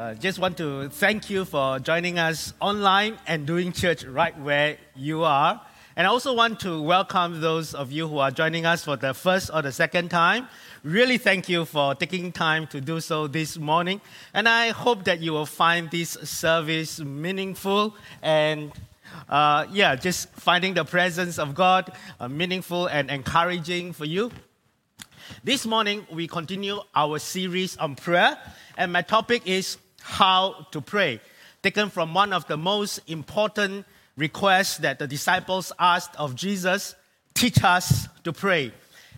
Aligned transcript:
Uh, 0.00 0.14
just 0.14 0.38
want 0.38 0.56
to 0.56 0.88
thank 0.88 1.28
you 1.28 1.44
for 1.44 1.78
joining 1.78 2.18
us 2.18 2.54
online 2.58 3.18
and 3.26 3.46
doing 3.46 3.70
church 3.70 4.02
right 4.02 4.34
where 4.40 4.78
you 4.96 5.22
are. 5.24 5.60
And 5.94 6.06
I 6.06 6.10
also 6.10 6.32
want 6.32 6.58
to 6.60 6.80
welcome 6.80 7.42
those 7.42 7.74
of 7.74 7.92
you 7.92 8.08
who 8.08 8.16
are 8.16 8.30
joining 8.30 8.64
us 8.64 8.82
for 8.82 8.96
the 8.96 9.12
first 9.12 9.50
or 9.52 9.60
the 9.60 9.72
second 9.72 10.08
time. 10.08 10.48
Really 10.84 11.18
thank 11.18 11.50
you 11.50 11.66
for 11.66 11.94
taking 11.94 12.32
time 12.32 12.66
to 12.68 12.80
do 12.80 12.98
so 13.00 13.26
this 13.26 13.58
morning. 13.58 14.00
And 14.32 14.48
I 14.48 14.70
hope 14.70 15.04
that 15.04 15.20
you 15.20 15.32
will 15.32 15.44
find 15.44 15.90
this 15.90 16.12
service 16.12 16.98
meaningful 16.98 17.94
and 18.22 18.72
uh, 19.28 19.66
yeah, 19.70 19.96
just 19.96 20.30
finding 20.30 20.72
the 20.72 20.84
presence 20.86 21.38
of 21.38 21.54
God 21.54 21.92
uh, 22.18 22.26
meaningful 22.26 22.86
and 22.86 23.10
encouraging 23.10 23.92
for 23.92 24.06
you. 24.06 24.32
This 25.44 25.66
morning, 25.66 26.06
we 26.10 26.26
continue 26.26 26.80
our 26.94 27.18
series 27.18 27.76
on 27.76 27.94
prayer, 27.94 28.36
and 28.76 28.92
my 28.92 29.02
topic 29.02 29.42
is 29.46 29.78
how 30.00 30.66
to 30.72 30.80
pray, 30.80 31.20
taken 31.62 31.90
from 31.90 32.14
one 32.14 32.32
of 32.32 32.46
the 32.46 32.56
most 32.56 33.00
important 33.06 33.86
requests 34.16 34.78
that 34.78 34.98
the 34.98 35.06
disciples 35.06 35.72
asked 35.78 36.14
of 36.16 36.34
Jesus 36.34 36.94
teach 37.34 37.62
us 37.64 38.08
to 38.24 38.32
pray. 38.32 38.72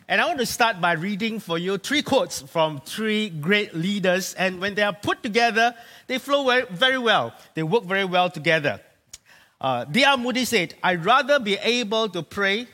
And 0.08 0.20
I 0.20 0.27
want 0.27 0.41
to 0.41 0.46
start 0.46 0.80
by 0.80 0.92
reading 0.92 1.41
for 1.41 1.58
you 1.58 1.78
three 1.78 2.02
quotes 2.02 2.42
from 2.42 2.80
three 2.80 3.30
great 3.30 3.74
leaders. 3.74 4.34
And 4.34 4.60
when 4.60 4.74
they 4.74 4.82
are 4.82 4.92
put 4.92 5.22
together, 5.22 5.74
they 6.06 6.18
flow 6.18 6.45
very, 6.70 6.98
well. 6.98 7.33
They 7.55 7.62
work 7.62 7.84
very 7.84 8.05
well 8.05 8.28
together. 8.28 8.80
Uh, 9.60 9.84
D.L. 9.84 10.19
Moody 10.19 10.44
said, 10.44 10.74
I'd 10.83 11.05
rather 11.05 11.38
be 11.38 11.56
able 11.56 12.08
to 12.10 12.22
pray 12.22 12.66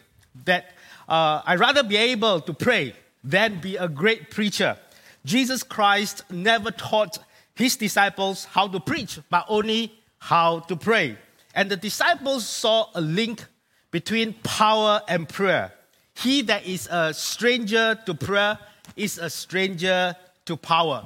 that 0.47 0.71
uh, 1.09 1.43
I'd 1.47 1.61
rather 1.61 1.83
be 1.83 1.97
able 1.97 2.41
to 2.41 2.53
pray 2.53 2.95
than 3.23 3.61
be 3.61 3.77
a 3.77 3.89
great 3.89 4.31
preacher. 4.31 4.77
Jesus 5.25 5.63
Christ 5.63 6.25
never 6.31 6.71
taught 6.71 7.19
his 7.59 7.77
disciples 7.77 8.45
how 8.45 8.69
to 8.69 8.79
preach, 8.79 9.19
but 9.29 9.45
only 9.49 9.93
how 10.19 10.61
to 10.61 10.77
pray. 10.77 11.19
And 11.55 11.69
the 11.69 11.77
disciples 11.77 12.47
saw 12.47 12.87
a 12.95 13.01
link 13.01 13.45
between 13.91 14.35
power 14.45 15.03
and 15.09 15.29
prayer. 15.29 15.73
He 16.15 16.43
that 16.43 16.65
is 16.67 16.87
a 16.89 17.13
stranger 17.13 17.99
to 18.07 18.15
prayer 18.15 18.59
is 18.95 19.19
a 19.19 19.29
stranger 19.29 20.15
to 20.47 20.57
power. 20.57 21.05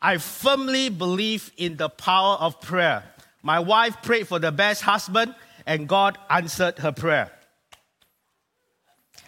I 0.00 0.18
firmly 0.18 0.88
believe 0.88 1.52
in 1.56 1.76
the 1.76 1.88
power 1.88 2.34
of 2.34 2.60
prayer. 2.60 3.04
My 3.42 3.60
wife 3.60 4.02
prayed 4.02 4.26
for 4.26 4.40
the 4.40 4.50
best 4.50 4.82
husband, 4.82 5.36
and 5.66 5.88
God 5.88 6.18
answered 6.28 6.78
her 6.78 6.90
prayer. 6.90 7.30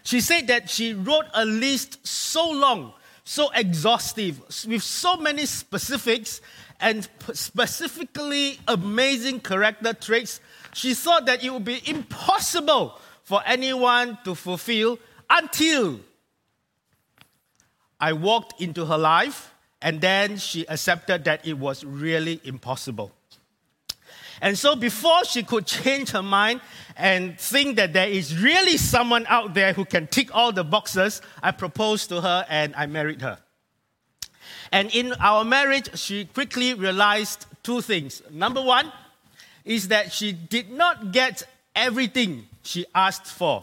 She 0.02 0.20
said 0.20 0.48
that 0.48 0.68
she 0.68 0.92
wrote 0.92 1.26
a 1.34 1.44
list 1.44 2.04
so 2.04 2.50
long, 2.50 2.92
so 3.24 3.50
exhaustive, 3.54 4.40
with 4.66 4.82
so 4.82 5.16
many 5.16 5.46
specifics 5.46 6.40
and 6.80 7.08
specifically 7.32 8.58
amazing 8.68 9.40
character 9.40 9.92
traits. 9.92 10.40
She 10.72 10.94
thought 10.94 11.26
that 11.26 11.42
it 11.44 11.52
would 11.52 11.64
be 11.64 11.82
impossible 11.88 12.98
for 13.22 13.42
anyone 13.46 14.18
to 14.24 14.34
fulfill 14.34 14.98
until 15.30 16.00
I 18.00 18.12
walked 18.12 18.60
into 18.60 18.84
her 18.86 18.98
life, 18.98 19.52
and 19.80 20.00
then 20.00 20.36
she 20.36 20.66
accepted 20.68 21.24
that 21.24 21.46
it 21.46 21.54
was 21.54 21.84
really 21.84 22.40
impossible. 22.44 23.12
And 24.40 24.58
so, 24.58 24.76
before 24.76 25.24
she 25.24 25.42
could 25.42 25.64
change 25.66 26.10
her 26.10 26.22
mind 26.22 26.60
and 26.96 27.38
think 27.38 27.76
that 27.76 27.92
there 27.92 28.08
is 28.08 28.36
really 28.36 28.76
someone 28.76 29.24
out 29.28 29.54
there 29.54 29.72
who 29.72 29.84
can 29.84 30.06
tick 30.06 30.34
all 30.34 30.52
the 30.52 30.64
boxes, 30.64 31.22
I 31.42 31.52
proposed 31.52 32.08
to 32.10 32.20
her 32.20 32.44
and 32.48 32.74
I 32.76 32.86
married 32.86 33.22
her. 33.22 33.38
And 34.74 34.92
in 34.92 35.12
our 35.20 35.44
marriage, 35.44 35.96
she 35.96 36.24
quickly 36.24 36.74
realized 36.74 37.46
two 37.62 37.80
things. 37.80 38.22
Number 38.28 38.60
one 38.60 38.90
is 39.64 39.86
that 39.86 40.12
she 40.12 40.32
did 40.32 40.68
not 40.68 41.12
get 41.12 41.46
everything 41.76 42.48
she 42.64 42.84
asked 42.92 43.26
for. 43.26 43.62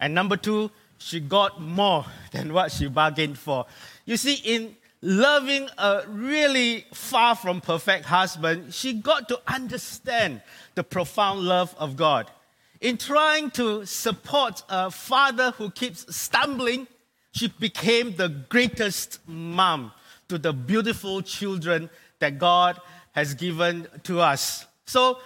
And 0.00 0.12
number 0.12 0.36
two, 0.36 0.72
she 0.98 1.20
got 1.20 1.62
more 1.62 2.04
than 2.32 2.52
what 2.52 2.72
she 2.72 2.88
bargained 2.88 3.38
for. 3.38 3.64
You 4.06 4.16
see, 4.16 4.40
in 4.42 4.74
loving 5.02 5.68
a 5.78 6.02
really 6.08 6.84
far 6.92 7.36
from 7.36 7.60
perfect 7.60 8.06
husband, 8.06 8.74
she 8.74 8.94
got 8.94 9.28
to 9.28 9.40
understand 9.46 10.42
the 10.74 10.82
profound 10.82 11.42
love 11.42 11.76
of 11.78 11.96
God. 11.96 12.28
In 12.80 12.96
trying 12.96 13.52
to 13.52 13.86
support 13.86 14.64
a 14.68 14.90
father 14.90 15.52
who 15.52 15.70
keeps 15.70 16.12
stumbling, 16.12 16.88
she 17.30 17.46
became 17.46 18.16
the 18.16 18.28
greatest 18.28 19.20
mom 19.28 19.92
to 20.30 20.38
the 20.38 20.52
beautiful 20.52 21.22
children 21.22 21.90
that 22.20 22.38
God 22.38 22.80
has 23.12 23.34
given 23.34 23.88
to 24.04 24.20
us. 24.20 24.64
So 24.86 25.18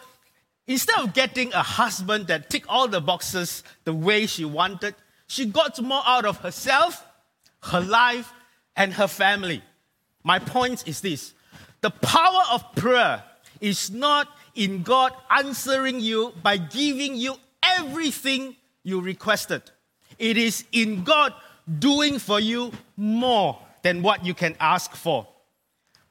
instead 0.67 0.99
of 0.99 1.13
getting 1.13 1.53
a 1.53 1.63
husband 1.63 2.29
that 2.29 2.49
ticked 2.49 2.67
all 2.71 2.89
the 2.89 3.03
boxes 3.03 3.63
the 3.85 3.93
way 3.93 4.25
she 4.25 4.47
wanted, 4.47 4.95
she 5.27 5.45
got 5.45 5.81
more 5.83 6.03
out 6.07 6.25
of 6.25 6.39
herself, 6.39 7.07
her 7.65 7.83
life, 7.83 8.33
and 8.77 8.95
her 8.95 9.07
family. 9.07 9.63
My 10.23 10.39
point 10.39 10.89
is 10.89 11.03
this 11.03 11.35
the 11.83 11.91
power 11.91 12.43
of 12.51 12.75
prayer 12.75 13.23
is 13.61 13.91
not 13.91 14.27
in 14.55 14.83
God 14.83 15.13
answering 15.31 16.01
you 16.01 16.33
by 16.43 16.57
giving 16.57 17.15
you 17.15 17.37
everything 17.63 18.57
you 18.83 19.03
requested, 19.03 19.63
it 20.19 20.39
is 20.39 20.65
in 20.73 21.05
God 21.05 21.35
doing 21.79 22.19
for 22.19 22.41
you 22.41 22.73
more 22.97 23.59
than 23.85 24.03
what 24.03 24.25
you 24.25 24.35
can 24.35 24.57
ask 24.59 24.97
for. 24.97 25.29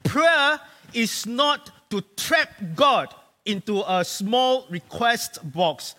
Prayer 0.04 0.60
is 0.94 1.26
not 1.26 1.72
to 1.90 2.02
trap 2.16 2.50
God 2.76 3.14
into 3.46 3.84
a 3.88 4.06
small 4.06 4.66
request 4.70 5.40
box. 5.52 5.96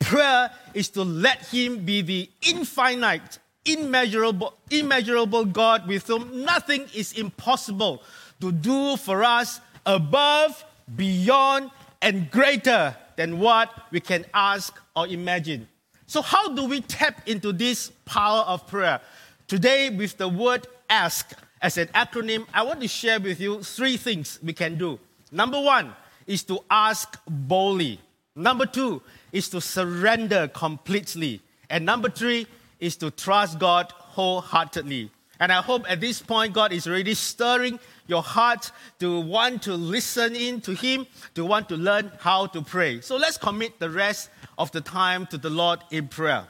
Prayer 0.00 0.50
is 0.74 0.88
to 0.88 1.02
let 1.02 1.46
Him 1.46 1.84
be 1.84 2.00
the 2.00 2.30
infinite 2.42 3.38
immeasurable, 3.66 4.54
immeasurable 4.70 5.44
God 5.44 5.86
with 5.86 6.06
whom 6.06 6.44
nothing 6.44 6.86
is 6.94 7.12
impossible 7.12 8.02
to 8.40 8.50
do 8.50 8.96
for 8.96 9.22
us 9.22 9.60
above, 9.84 10.64
beyond, 10.96 11.70
and 12.00 12.30
greater 12.30 12.96
than 13.16 13.38
what 13.38 13.70
we 13.90 14.00
can 14.00 14.24
ask 14.32 14.74
or 14.96 15.06
imagine. 15.06 15.68
So, 16.06 16.22
how 16.22 16.54
do 16.54 16.64
we 16.64 16.80
tap 16.80 17.28
into 17.28 17.52
this 17.52 17.90
power 18.06 18.44
of 18.46 18.66
prayer? 18.66 19.00
Today, 19.46 19.90
with 19.90 20.16
the 20.16 20.28
word 20.28 20.66
ask 20.88 21.32
as 21.60 21.76
an 21.76 21.88
acronym, 21.88 22.46
I 22.54 22.62
want 22.62 22.80
to 22.80 22.88
share 22.88 23.20
with 23.20 23.40
you 23.40 23.62
three 23.62 23.96
things 23.96 24.38
we 24.42 24.52
can 24.52 24.78
do. 24.78 24.98
Number 25.32 25.60
one 25.60 25.92
is 26.26 26.42
to 26.44 26.60
ask 26.70 27.18
boldly. 27.28 28.00
Number 28.34 28.66
two 28.66 29.02
is 29.32 29.48
to 29.50 29.60
surrender 29.60 30.48
completely. 30.48 31.40
And 31.68 31.84
number 31.84 32.08
three 32.08 32.46
is 32.78 32.96
to 32.96 33.10
trust 33.10 33.58
God 33.58 33.92
wholeheartedly. 33.96 35.10
And 35.40 35.52
I 35.52 35.62
hope 35.62 35.88
at 35.90 36.00
this 36.00 36.20
point, 36.20 36.52
God 36.52 36.72
is 36.72 36.86
already 36.86 37.14
stirring 37.14 37.78
your 38.06 38.22
heart 38.22 38.72
to 38.98 39.20
want 39.20 39.62
to 39.62 39.74
listen 39.74 40.34
in 40.34 40.60
to 40.62 40.74
Him, 40.74 41.06
to 41.34 41.44
want 41.44 41.68
to 41.68 41.76
learn 41.76 42.10
how 42.18 42.46
to 42.46 42.62
pray. 42.62 43.00
So 43.00 43.16
let's 43.16 43.36
commit 43.36 43.78
the 43.78 43.90
rest 43.90 44.30
of 44.56 44.72
the 44.72 44.80
time 44.80 45.26
to 45.26 45.38
the 45.38 45.50
Lord 45.50 45.80
in 45.90 46.08
prayer. 46.08 46.44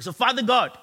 So, 0.00 0.12
Father 0.12 0.42
God, 0.42 0.76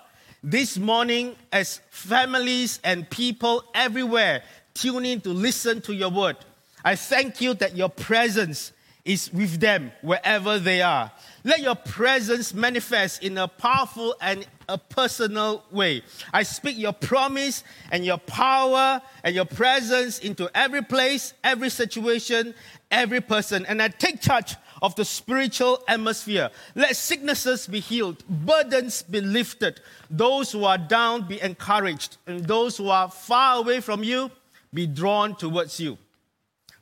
this 0.44 0.78
morning, 0.78 1.36
as 1.52 1.82
families 1.90 2.80
and 2.84 3.10
people 3.10 3.64
everywhere 3.74 4.44
tune 4.74 5.06
in 5.06 5.22
to 5.22 5.30
listen 5.30 5.82
to 5.82 5.94
your 5.94 6.10
word, 6.10 6.38
I 6.84 6.96
thank 6.96 7.42
you 7.42 7.54
that 7.56 7.76
your 7.76 7.90
presence 7.90 8.72
is 9.04 9.32
with 9.34 9.60
them 9.60 9.92
wherever 10.02 10.60
they 10.60 10.82
are. 10.82 11.12
Let 11.44 11.62
your 11.62 11.76
presence 11.76 12.54
manifest 12.54 13.24
in 13.24 13.38
a 13.38 13.48
powerful 13.48 14.16
and 14.22 14.46
a 14.68 14.78
personal 14.78 15.64
way. 15.72 16.04
I 16.32 16.44
speak 16.44 16.78
your 16.78 16.94
promise 16.94 17.64
and 17.92 18.06
your 18.06 18.18
power 18.18 19.02
and 19.24 19.34
your 19.34 19.46
presence 19.46 20.20
into 20.20 20.50
every 20.54 20.84
place, 20.84 21.34
every 21.44 21.70
situation, 21.70 22.54
every 22.92 23.22
person. 23.22 23.66
And 23.66 23.82
I 23.82 23.88
take 23.88 24.22
charge 24.22 24.56
of 24.82 24.96
the 24.96 25.06
spiritual 25.06 25.84
atmosphere. 25.88 26.50
Let 26.76 26.96
sicknesses 26.96 27.68
be 27.68 27.80
healed, 27.80 28.24
burdens 28.28 29.04
be 29.04 29.22
lifted, 29.22 29.82
those 30.10 30.52
who 30.52 30.64
are 30.66 30.78
down 30.78 31.28
be 31.28 31.42
encouraged, 31.42 32.18
and 32.28 32.46
those 32.46 32.78
who 32.78 32.90
are 32.90 33.10
far 33.10 33.58
away 33.58 33.80
from 33.82 34.04
you 34.04 34.32
be 34.74 34.88
drawn 34.88 35.36
towards 35.36 35.80
you. 35.80 35.98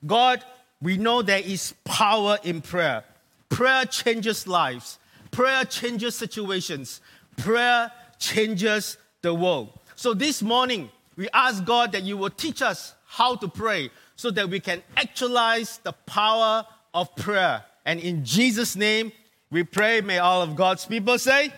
God, 0.06 0.44
we 0.82 0.98
know 0.98 1.22
there 1.22 1.40
is 1.40 1.74
power 1.84 2.38
in 2.44 2.62
prayer. 2.62 3.04
Prayer 3.50 3.86
changes 3.86 4.46
lives, 4.46 5.00
prayer 5.32 5.64
changes 5.66 6.16
situations, 6.16 7.02
prayer 7.38 7.92
changes 8.20 8.98
the 9.22 9.34
world. 9.34 9.80
So 9.96 10.14
this 10.14 10.42
morning, 10.42 10.90
we 11.16 11.28
ask 11.34 11.66
God 11.66 11.92
that 11.94 12.04
you 12.04 12.18
will 12.18 12.30
teach 12.30 12.62
us 12.62 12.94
how 13.08 13.36
to 13.38 13.48
pray 13.48 13.90
so 14.16 14.30
that 14.32 14.50
we 14.50 14.60
can 14.60 14.84
actualize 14.96 15.80
the 15.80 15.94
power 15.94 16.66
of 16.94 17.16
prayer. 17.16 17.64
And 17.88 18.02
in 18.02 18.26
Jesus' 18.26 18.76
name, 18.76 19.14
we 19.50 19.64
pray. 19.64 20.02
May 20.02 20.20
all 20.20 20.42
of 20.42 20.58
God's 20.58 20.86
people 20.86 21.18
say, 21.18 21.54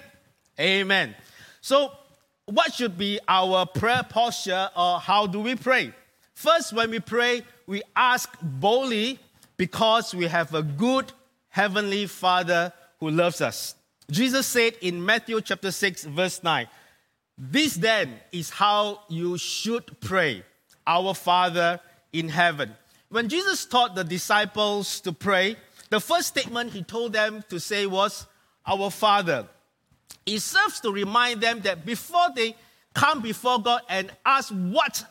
Amen. 0.60 1.16
So, 1.60 1.92
what 2.46 2.72
should 2.74 3.00
be 3.00 3.20
our 3.28 3.66
prayer 3.66 4.04
posture 4.08 4.70
or 4.78 5.00
how 5.00 5.26
do 5.26 5.40
we 5.40 5.56
pray? 5.56 5.92
First, 6.36 6.72
when 6.72 6.92
we 6.92 7.00
pray, 7.00 7.42
we 7.66 7.82
ask 7.96 8.30
boldly 8.42 9.20
because 9.58 10.14
we 10.14 10.28
have 10.28 10.54
a 10.54 10.62
good 10.62 11.12
heavenly 11.50 12.06
Father 12.06 12.74
who 13.00 13.10
loves 13.10 13.42
us. 13.42 13.74
Jesus 14.12 14.46
said 14.46 14.76
in 14.82 15.04
Matthew 15.04 15.42
chapter 15.42 15.72
6, 15.72 16.06
verse 16.06 16.44
9, 16.44 16.68
This 17.38 17.74
then 17.74 18.20
is 18.32 18.52
how 18.52 19.02
you 19.10 19.38
should 19.40 20.00
pray, 20.00 20.44
Our 20.86 21.16
Father 21.16 21.80
in 22.14 22.30
heaven. 22.30 22.76
When 23.10 23.30
Jesus 23.30 23.66
taught 23.66 23.96
the 23.96 24.04
disciples 24.04 25.02
to 25.02 25.12
pray, 25.12 25.56
the 25.90 26.00
first 26.00 26.28
statement 26.30 26.72
he 26.72 26.84
told 26.84 27.14
them 27.14 27.44
to 27.50 27.60
say 27.60 27.86
was, 27.86 28.28
Our 28.66 28.92
Father. 28.92 29.48
It 30.26 30.42
serves 30.42 30.80
to 30.82 30.92
remind 30.92 31.42
them 31.42 31.62
that 31.62 31.86
before 31.86 32.28
they 32.36 32.56
come 32.94 33.22
before 33.22 33.62
God 33.62 33.82
and 33.90 34.12
ask 34.26 34.50
what 34.52 35.04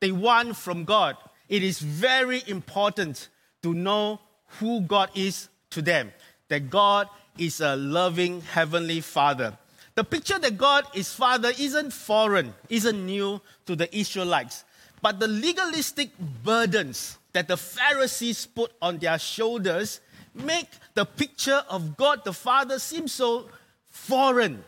they 0.00 0.12
want 0.12 0.56
from 0.56 0.84
God, 0.84 1.16
it 1.48 1.62
is 1.62 1.78
very 1.78 2.42
important 2.46 3.28
to 3.62 3.72
know 3.72 4.20
who 4.60 4.82
God 4.82 5.10
is 5.14 5.48
to 5.70 5.82
them. 5.82 6.12
That 6.48 6.70
God 6.70 7.08
is 7.38 7.60
a 7.60 7.76
loving 7.76 8.40
heavenly 8.42 9.00
Father. 9.00 9.56
The 9.94 10.04
picture 10.04 10.38
that 10.38 10.58
God 10.58 10.84
is 10.94 11.12
Father 11.12 11.50
isn't 11.58 11.92
foreign, 11.92 12.54
isn't 12.68 13.06
new 13.06 13.40
to 13.66 13.74
the 13.74 13.94
Israelites, 13.96 14.64
but 15.02 15.18
the 15.18 15.28
legalistic 15.28 16.10
burdens 16.18 17.18
that 17.32 17.48
the 17.48 17.56
Pharisees 17.56 18.46
put 18.46 18.72
on 18.80 18.98
their 18.98 19.18
shoulders 19.18 20.00
make 20.44 20.68
the 20.94 21.04
picture 21.04 21.62
of 21.68 21.96
God 21.96 22.24
the 22.24 22.32
Father 22.32 22.78
seem 22.78 23.08
so 23.08 23.48
foreign, 23.86 24.64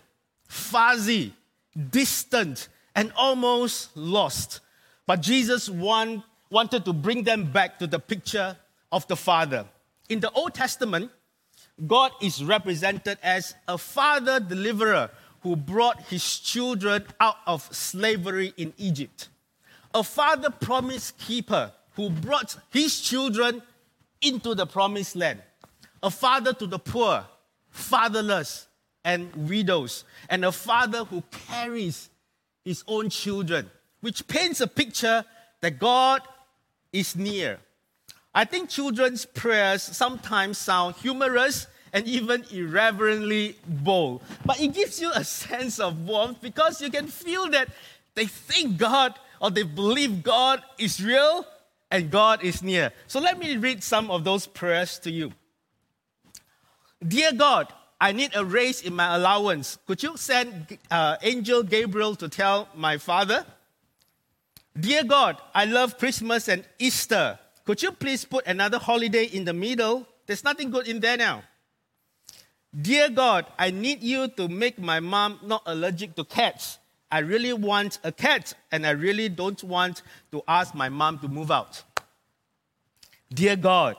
fuzzy, 0.47 1.35
distant, 1.91 2.69
and 2.95 3.13
almost 3.17 3.97
lost. 3.97 4.61
But 5.07 5.21
Jesus 5.21 5.69
want, 5.69 6.23
wanted 6.51 6.85
to 6.85 6.93
bring 6.93 7.25
them 7.25 7.51
back 7.51 7.79
to 7.79 7.87
the 7.87 7.99
picture 7.99 8.57
of 8.93 9.07
the 9.09 9.17
Father. 9.17 9.67
In 10.09 10.21
the 10.21 10.31
Old 10.33 10.55
Testament, 10.55 11.11
God 11.87 12.13
is 12.21 12.45
represented 12.45 13.19
as 13.23 13.55
a 13.67 13.79
father 13.79 14.41
deliverer 14.41 15.11
who 15.43 15.57
brought 15.57 16.03
his 16.03 16.39
children 16.39 17.05
out 17.21 17.37
of 17.47 17.63
slavery 17.75 18.53
in 18.57 18.73
Egypt, 18.77 19.29
a 19.95 20.05
father 20.05 20.51
promise 20.51 21.13
keeper 21.13 21.73
who 21.95 22.11
brought 22.11 22.57
his 22.71 23.01
children 23.01 23.63
into 24.21 24.55
the 24.55 24.67
promised 24.67 25.17
land, 25.17 25.41
a 26.03 26.11
father 26.11 26.53
to 26.55 26.67
the 26.67 26.79
poor, 26.79 27.25
fatherless, 27.71 28.67
and 29.05 29.35
widows, 29.49 30.05
and 30.29 30.45
a 30.45 30.53
father 30.53 31.05
who 31.05 31.23
carries 31.49 32.11
his 32.65 32.85
own 32.87 33.09
children, 33.09 33.71
which 34.01 34.27
paints 34.27 34.61
a 34.61 34.67
picture 34.67 35.25
that 35.61 35.79
God 35.79 36.23
is 36.93 37.17
near. 37.17 37.59
I 38.35 38.45
think 38.45 38.69
children's 38.69 39.25
prayers 39.25 39.83
sometimes 39.83 40.59
sound 40.59 40.97
humorous 40.97 41.67
and 41.93 42.07
even 42.07 42.45
irreverently 42.53 43.57
bold, 43.67 44.23
but 44.45 44.61
it 44.61 44.75
gives 44.75 45.01
you 45.01 45.11
a 45.13 45.25
sense 45.45 45.81
of 45.81 46.07
warmth 46.07 46.41
because 46.41 46.81
you 46.81 46.91
can 46.91 47.07
feel 47.07 47.51
that 47.51 47.69
they 48.15 48.27
think 48.27 48.77
God 48.77 49.15
or 49.41 49.51
they 49.51 49.63
believe 49.63 50.23
God 50.23 50.63
is 50.79 51.03
real 51.03 51.45
and 51.91 52.11
God 52.11 52.45
is 52.45 52.63
near. 52.63 52.93
So 53.09 53.19
let 53.19 53.39
me 53.39 53.57
read 53.57 53.83
some 53.83 54.11
of 54.11 54.23
those 54.23 54.47
prayers 54.47 54.99
to 55.01 55.11
you. 55.11 55.33
Dear 57.07 57.33
God, 57.33 57.73
I 58.01 58.13
need 58.13 58.35
a 58.35 58.45
raise 58.45 58.83
in 58.83 58.95
my 58.95 59.15
allowance. 59.15 59.79
Could 59.87 60.03
you 60.03 60.17
send 60.17 60.79
uh, 60.91 61.17
Angel 61.23 61.63
Gabriel 61.63 62.15
to 62.17 62.29
tell 62.29 62.69
my 62.75 62.99
father? 62.99 63.45
Dear 64.79 65.05
God, 65.05 65.39
I 65.55 65.65
love 65.65 65.99
Christmas 65.99 66.49
and 66.49 66.65
Easter. 66.79 67.39
Could 67.65 67.83
you 67.83 67.93
please 67.93 68.25
put 68.25 68.47
another 68.47 68.79
holiday 68.79 69.25
in 69.25 69.45
the 69.45 69.53
middle? 69.53 70.07
There's 70.27 70.45
nothing 70.45 70.71
good 70.71 70.89
in 70.89 71.01
there 71.01 71.17
now. 71.17 71.43
Dear 72.79 73.11
God, 73.11 73.47
I 73.59 73.71
need 73.71 74.03
you 74.03 74.29
to 74.29 74.49
make 74.49 74.79
my 74.79 75.01
mom 75.01 75.41
not 75.43 75.63
allergic 75.67 76.15
to 76.17 76.25
cats. 76.25 76.79
I 77.11 77.19
really 77.19 77.53
want 77.53 77.99
a 78.05 78.13
cat, 78.13 78.55
and 78.71 78.87
I 78.87 78.91
really 78.91 79.29
don't 79.29 79.63
want 79.65 80.03
to 80.31 80.43
ask 80.47 80.75
my 80.75 80.89
mom 80.89 81.19
to 81.19 81.29
move 81.29 81.51
out. 81.51 81.83
Dear 83.35 83.57
God, 83.57 83.97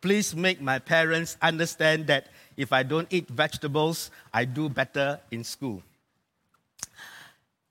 please 0.00 0.34
make 0.34 0.60
my 0.60 0.78
parents 0.78 1.36
understand 1.42 2.06
that 2.06 2.28
if 2.56 2.72
I 2.72 2.82
don't 2.82 3.06
eat 3.10 3.28
vegetables, 3.28 4.10
I 4.32 4.44
do 4.44 4.68
better 4.68 5.20
in 5.30 5.44
school. 5.44 5.82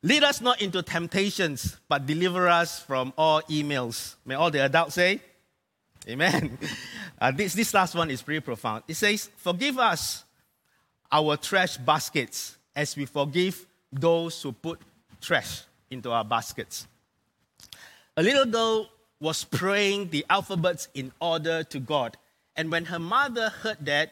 Lead 0.02 0.24
us 0.24 0.42
not 0.42 0.62
into 0.62 0.82
temptations, 0.82 1.78
but 1.88 2.06
deliver 2.06 2.50
us 2.50 2.80
from 2.80 3.14
all 3.18 3.42
emails. 3.44 4.16
May 4.26 4.36
all 4.36 4.52
the 4.52 4.60
adults 4.60 4.96
say, 4.96 5.22
Amen. 6.08 6.58
Uh, 7.22 7.32
this, 7.32 7.54
this 7.54 7.74
last 7.74 7.96
one 7.96 8.12
is 8.12 8.22
pretty 8.22 8.42
profound. 8.42 8.84
It 8.86 8.96
says, 8.96 9.30
Forgive 9.38 9.80
us 9.80 10.26
our 11.10 11.38
trash 11.38 11.78
baskets 11.78 12.58
as 12.76 12.98
we 12.98 13.06
forgive 13.06 13.66
those 13.94 14.42
who 14.42 14.52
put 14.52 14.82
trash 15.22 15.62
into 15.90 16.12
our 16.12 16.26
baskets. 16.26 16.86
A 18.18 18.24
little 18.24 18.46
girl 18.46 18.90
was 19.22 19.46
praying 19.46 20.10
the 20.10 20.26
alphabets 20.30 20.90
in 20.94 21.14
order 21.22 21.64
to 21.64 21.80
God. 21.80 22.18
And 22.58 22.70
when 22.70 22.86
her 22.86 23.00
mother 23.00 23.50
heard 23.50 23.78
that, 23.86 24.12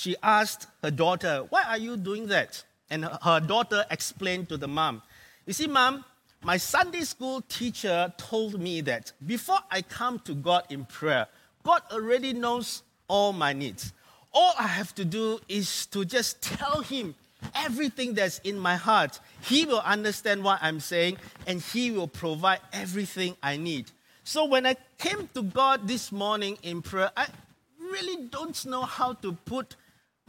she 0.00 0.16
asked 0.22 0.66
her 0.82 0.90
daughter, 0.90 1.44
Why 1.50 1.62
are 1.64 1.76
you 1.76 1.98
doing 1.98 2.26
that? 2.28 2.64
And 2.88 3.04
her 3.04 3.38
daughter 3.38 3.84
explained 3.90 4.48
to 4.48 4.56
the 4.56 4.66
mom, 4.66 5.02
You 5.44 5.52
see, 5.52 5.66
mom, 5.66 6.06
my 6.42 6.56
Sunday 6.56 7.02
school 7.02 7.42
teacher 7.42 8.10
told 8.16 8.58
me 8.58 8.80
that 8.80 9.12
before 9.26 9.58
I 9.70 9.82
come 9.82 10.18
to 10.20 10.34
God 10.34 10.64
in 10.70 10.86
prayer, 10.86 11.26
God 11.64 11.82
already 11.92 12.32
knows 12.32 12.82
all 13.08 13.34
my 13.34 13.52
needs. 13.52 13.92
All 14.32 14.54
I 14.58 14.68
have 14.68 14.94
to 14.94 15.04
do 15.04 15.38
is 15.50 15.84
to 15.86 16.06
just 16.06 16.40
tell 16.40 16.80
Him 16.80 17.14
everything 17.54 18.14
that's 18.14 18.38
in 18.38 18.58
my 18.58 18.76
heart. 18.76 19.20
He 19.42 19.66
will 19.66 19.80
understand 19.80 20.42
what 20.42 20.60
I'm 20.62 20.80
saying 20.80 21.18
and 21.46 21.60
He 21.60 21.90
will 21.90 22.08
provide 22.08 22.60
everything 22.72 23.36
I 23.42 23.58
need. 23.58 23.90
So 24.24 24.46
when 24.46 24.64
I 24.64 24.76
came 24.96 25.28
to 25.34 25.42
God 25.42 25.86
this 25.86 26.10
morning 26.10 26.56
in 26.62 26.80
prayer, 26.80 27.10
I 27.14 27.26
really 27.78 28.28
don't 28.28 28.64
know 28.64 28.82
how 28.82 29.12
to 29.14 29.32
put 29.32 29.76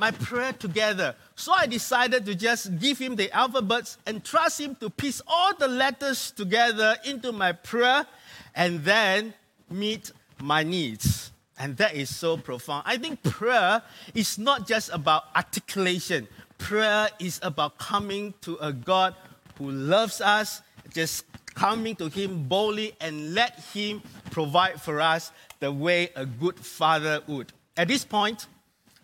my 0.01 0.09
prayer 0.09 0.51
together. 0.51 1.15
So 1.36 1.53
I 1.53 1.68
decided 1.68 2.25
to 2.25 2.33
just 2.33 2.80
give 2.80 2.98
him 2.98 3.15
the 3.15 3.31
alphabets 3.31 4.00
and 4.07 4.24
trust 4.24 4.59
him 4.59 4.74
to 4.81 4.89
piece 4.89 5.21
all 5.27 5.53
the 5.53 5.68
letters 5.68 6.31
together 6.31 6.95
into 7.06 7.31
my 7.31 7.51
prayer 7.51 8.07
and 8.56 8.83
then 8.83 9.36
meet 9.69 10.12
my 10.42 10.63
needs. 10.63 11.31
And 11.59 11.77
that 11.77 11.94
is 11.94 12.09
so 12.09 12.36
profound. 12.36 12.81
I 12.88 12.98
think 12.98 13.22
prayer 13.22 13.84
is 14.15 14.39
not 14.39 14.65
just 14.65 14.89
about 14.91 15.25
articulation, 15.36 16.27
prayer 16.58 17.08
is 17.20 17.39
about 17.43 17.77
coming 17.77 18.34
to 18.41 18.58
a 18.58 18.74
God 18.74 19.13
who 19.60 19.70
loves 19.70 20.20
us, 20.20 20.63
just 20.91 21.25
coming 21.53 21.96
to 21.98 22.10
Him 22.10 22.46
boldly 22.46 22.96
and 23.00 23.36
let 23.36 23.60
Him 23.72 24.01
provide 24.31 24.81
for 24.81 25.00
us 25.00 25.31
the 25.60 25.72
way 25.72 26.10
a 26.15 26.25
good 26.25 26.58
father 26.58 27.22
would. 27.27 27.53
At 27.77 27.88
this 27.88 28.03
point, 28.03 28.48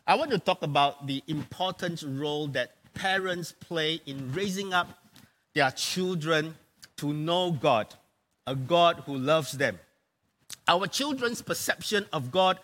I 0.10 0.16
want 0.16 0.32
to 0.32 0.40
talk 0.40 0.64
about 0.64 1.06
the 1.06 1.22
important 1.28 2.02
role 2.02 2.48
that 2.48 2.72
parents 2.94 3.52
play 3.52 4.00
in 4.06 4.32
raising 4.32 4.74
up 4.74 4.88
their 5.54 5.70
children 5.72 6.56
to 6.96 7.12
know 7.12 7.52
God, 7.52 7.94
a 8.48 8.56
God 8.56 9.04
who 9.06 9.18
loves 9.18 9.52
them. 9.52 9.78
Our 10.66 10.88
children's 10.88 11.42
perception 11.42 12.06
of 12.14 12.32
God 12.32 12.58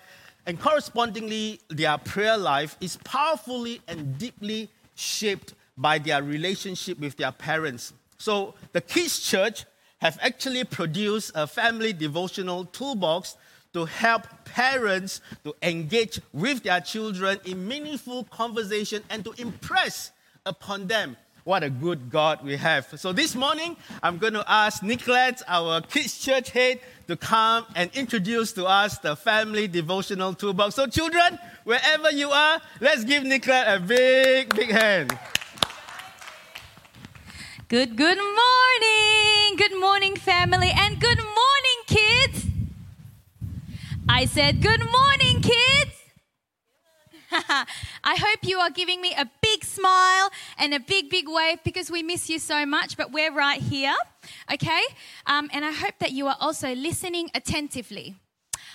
and 0.46 0.58
correspondingly 0.58 1.60
their 1.68 1.98
prayer 1.98 2.38
life 2.38 2.78
is 2.80 2.96
powerfully 3.04 3.82
and 3.90 4.18
deeply 4.18 4.70
shaped 4.96 5.54
by 5.78 5.98
their 5.98 6.24
relationship 6.24 6.98
with 6.98 7.18
their 7.18 7.34
parents. 7.34 7.92
So, 8.18 8.54
the 8.72 8.80
Kids 8.80 9.20
Church 9.20 9.66
have 10.00 10.18
actually 10.22 10.64
produced 10.64 11.34
a 11.36 11.46
family 11.46 11.92
devotional 11.92 12.64
toolbox 12.64 13.36
to 13.74 13.86
help 13.86 14.28
parents 14.46 15.22
to 15.44 15.56
engage 15.62 16.20
with 16.32 16.64
their 16.64 16.80
children 16.80 17.40
in 17.46 17.68
meaningful 17.68 18.24
conversation 18.26 19.04
and 19.10 19.24
to 19.26 19.34
impress 19.38 20.12
upon 20.46 20.88
them 20.88 21.18
what 21.44 21.64
a 21.64 21.70
good 21.70 22.10
God 22.10 22.44
we 22.44 22.56
have. 22.56 22.88
So 22.98 23.12
this 23.12 23.36
morning, 23.36 23.76
I'm 24.02 24.18
going 24.18 24.34
to 24.34 24.44
ask 24.48 24.82
Nicolette, 24.82 25.42
our 25.48 25.82
kids' 25.82 26.18
church 26.18 26.52
head, 26.52 26.80
to 27.08 27.18
come 27.18 27.66
and 27.76 27.92
introduce 27.94 28.54
to 28.54 28.66
us 28.66 28.98
the 29.00 29.16
family 29.16 29.68
devotional 29.68 30.34
toolbox. 30.34 30.76
So, 30.76 30.88
children, 30.88 31.38
wherever 31.66 32.12
you 32.12 32.30
are, 32.30 32.62
let's 32.80 33.04
give 33.04 33.24
Nicolette 33.24 33.78
a 33.78 33.80
big, 33.82 34.56
big 34.56 34.72
hand. 34.72 35.18
Good, 37.68 37.98
good 37.98 38.18
morning. 38.18 39.58
Good 39.58 39.80
morning, 39.80 40.16
family, 40.16 40.72
and 40.74 41.00
good 41.00 41.20
morning, 41.20 41.80
kids. 41.88 42.53
I 44.10 44.26
said, 44.26 44.62
Good 44.62 44.82
morning, 44.82 45.42
kids. 45.42 45.92
I 47.32 48.16
hope 48.20 48.40
you 48.44 48.60
are 48.60 48.70
giving 48.70 49.02
me 49.02 49.14
a 49.18 49.30
big 49.42 49.64
smile 49.64 50.30
and 50.58 50.74
a 50.74 50.80
big, 50.80 51.10
big 51.10 51.26
wave 51.28 51.60
because 51.64 51.90
we 51.90 52.04
miss 52.04 52.30
you 52.30 52.38
so 52.38 52.66
much, 52.66 52.98
but 52.98 53.12
we're 53.12 53.34
right 53.34 53.60
here, 53.60 53.96
okay? 54.52 54.82
Um, 55.26 55.50
and 55.54 55.66
I 55.66 55.72
hope 55.72 55.96
that 56.00 56.12
you 56.12 56.28
are 56.28 56.38
also 56.40 56.76
listening 56.76 57.32
attentively. 57.34 58.16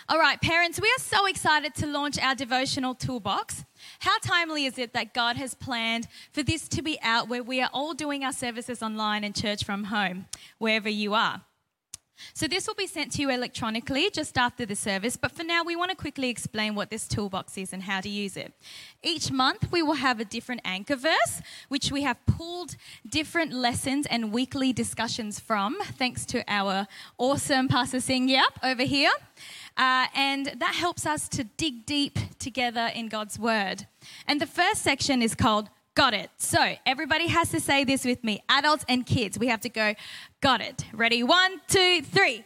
All 0.09 0.19
right, 0.19 0.41
parents, 0.41 0.81
we 0.81 0.89
are 0.89 1.03
so 1.03 1.27
excited 1.27 1.75
to 1.77 1.87
launch 1.87 2.19
our 2.19 2.35
devotional 2.35 2.95
toolbox. 2.95 3.65
How 4.01 4.19
timely 4.19 4.65
is 4.65 4.79
it 4.79 4.95
that 4.95 5.13
God 5.13 5.37
has 5.37 5.55
planned 5.55 6.09
for 6.33 6.43
this 6.43 6.67
to 6.69 6.83
be 6.83 6.99
out 7.03 7.29
where 7.29 7.43
we 7.43 7.61
are 7.61 7.71
all 7.73 7.93
doing 7.93 8.25
our 8.25 8.33
services 8.33 8.83
online 8.83 9.23
and 9.23 9.37
church 9.37 9.63
from 9.65 9.85
home, 9.85 10.27
wherever 10.59 10.89
you 10.89 11.15
are? 11.15 11.43
So, 12.35 12.47
this 12.47 12.67
will 12.67 12.75
be 12.75 12.87
sent 12.87 13.13
to 13.13 13.23
you 13.23 13.31
electronically 13.31 14.11
just 14.11 14.37
after 14.37 14.67
the 14.67 14.77
service, 14.77 15.17
but 15.17 15.33
for 15.33 15.45
now, 15.45 15.63
we 15.65 15.77
want 15.77 15.91
to 15.91 15.97
quickly 15.97 16.29
explain 16.29 16.75
what 16.75 16.91
this 16.91 17.07
toolbox 17.07 17.57
is 17.59 17.73
and 17.73 17.83
how 17.83 18.01
to 18.01 18.09
use 18.09 18.37
it. 18.37 18.53
Each 19.03 19.31
month, 19.31 19.71
we 19.71 19.83
will 19.83 19.95
have 19.95 20.21
a 20.21 20.25
different 20.25 20.61
anchor 20.65 20.97
verse, 20.97 21.43
which 21.69 21.91
we 21.91 22.03
have 22.03 22.25
pulled 22.27 22.77
different 23.09 23.53
lessons 23.53 24.07
and 24.07 24.33
weekly 24.33 24.73
discussions 24.73 25.39
from, 25.41 25.77
thanks 25.99 26.25
to 26.27 26.45
our 26.49 26.87
awesome 27.19 27.69
Pastor 27.69 28.01
Singh 28.01 28.29
Yap 28.29 28.59
over 28.63 28.83
here. 28.83 29.11
Uh, 29.77 30.07
and 30.15 30.47
that 30.57 30.75
helps 30.75 31.07
us 31.07 31.29
to 31.29 31.45
dig 31.45 31.87
deep 31.87 32.19
together 32.39 32.91
in 32.95 33.09
God's 33.09 33.39
Word. 33.39 33.87
And 34.27 34.41
the 34.41 34.47
first 34.47 34.83
section 34.83 35.23
is 35.23 35.35
called 35.35 35.71
Got 35.99 36.15
it. 36.15 36.31
So 36.37 36.77
everybody 36.87 37.27
has 37.27 37.51
to 37.51 37.59
say 37.59 37.83
this 37.83 38.05
with 38.05 38.23
me 38.23 38.41
adults 38.49 38.85
and 38.89 39.05
kids. 39.05 39.37
We 39.37 39.49
have 39.49 39.61
to 39.63 39.69
go, 39.69 39.97
got 40.41 40.61
it. 40.61 40.85
Ready? 40.93 41.25
One, 41.25 41.61
two, 41.67 42.03
three. 42.03 42.45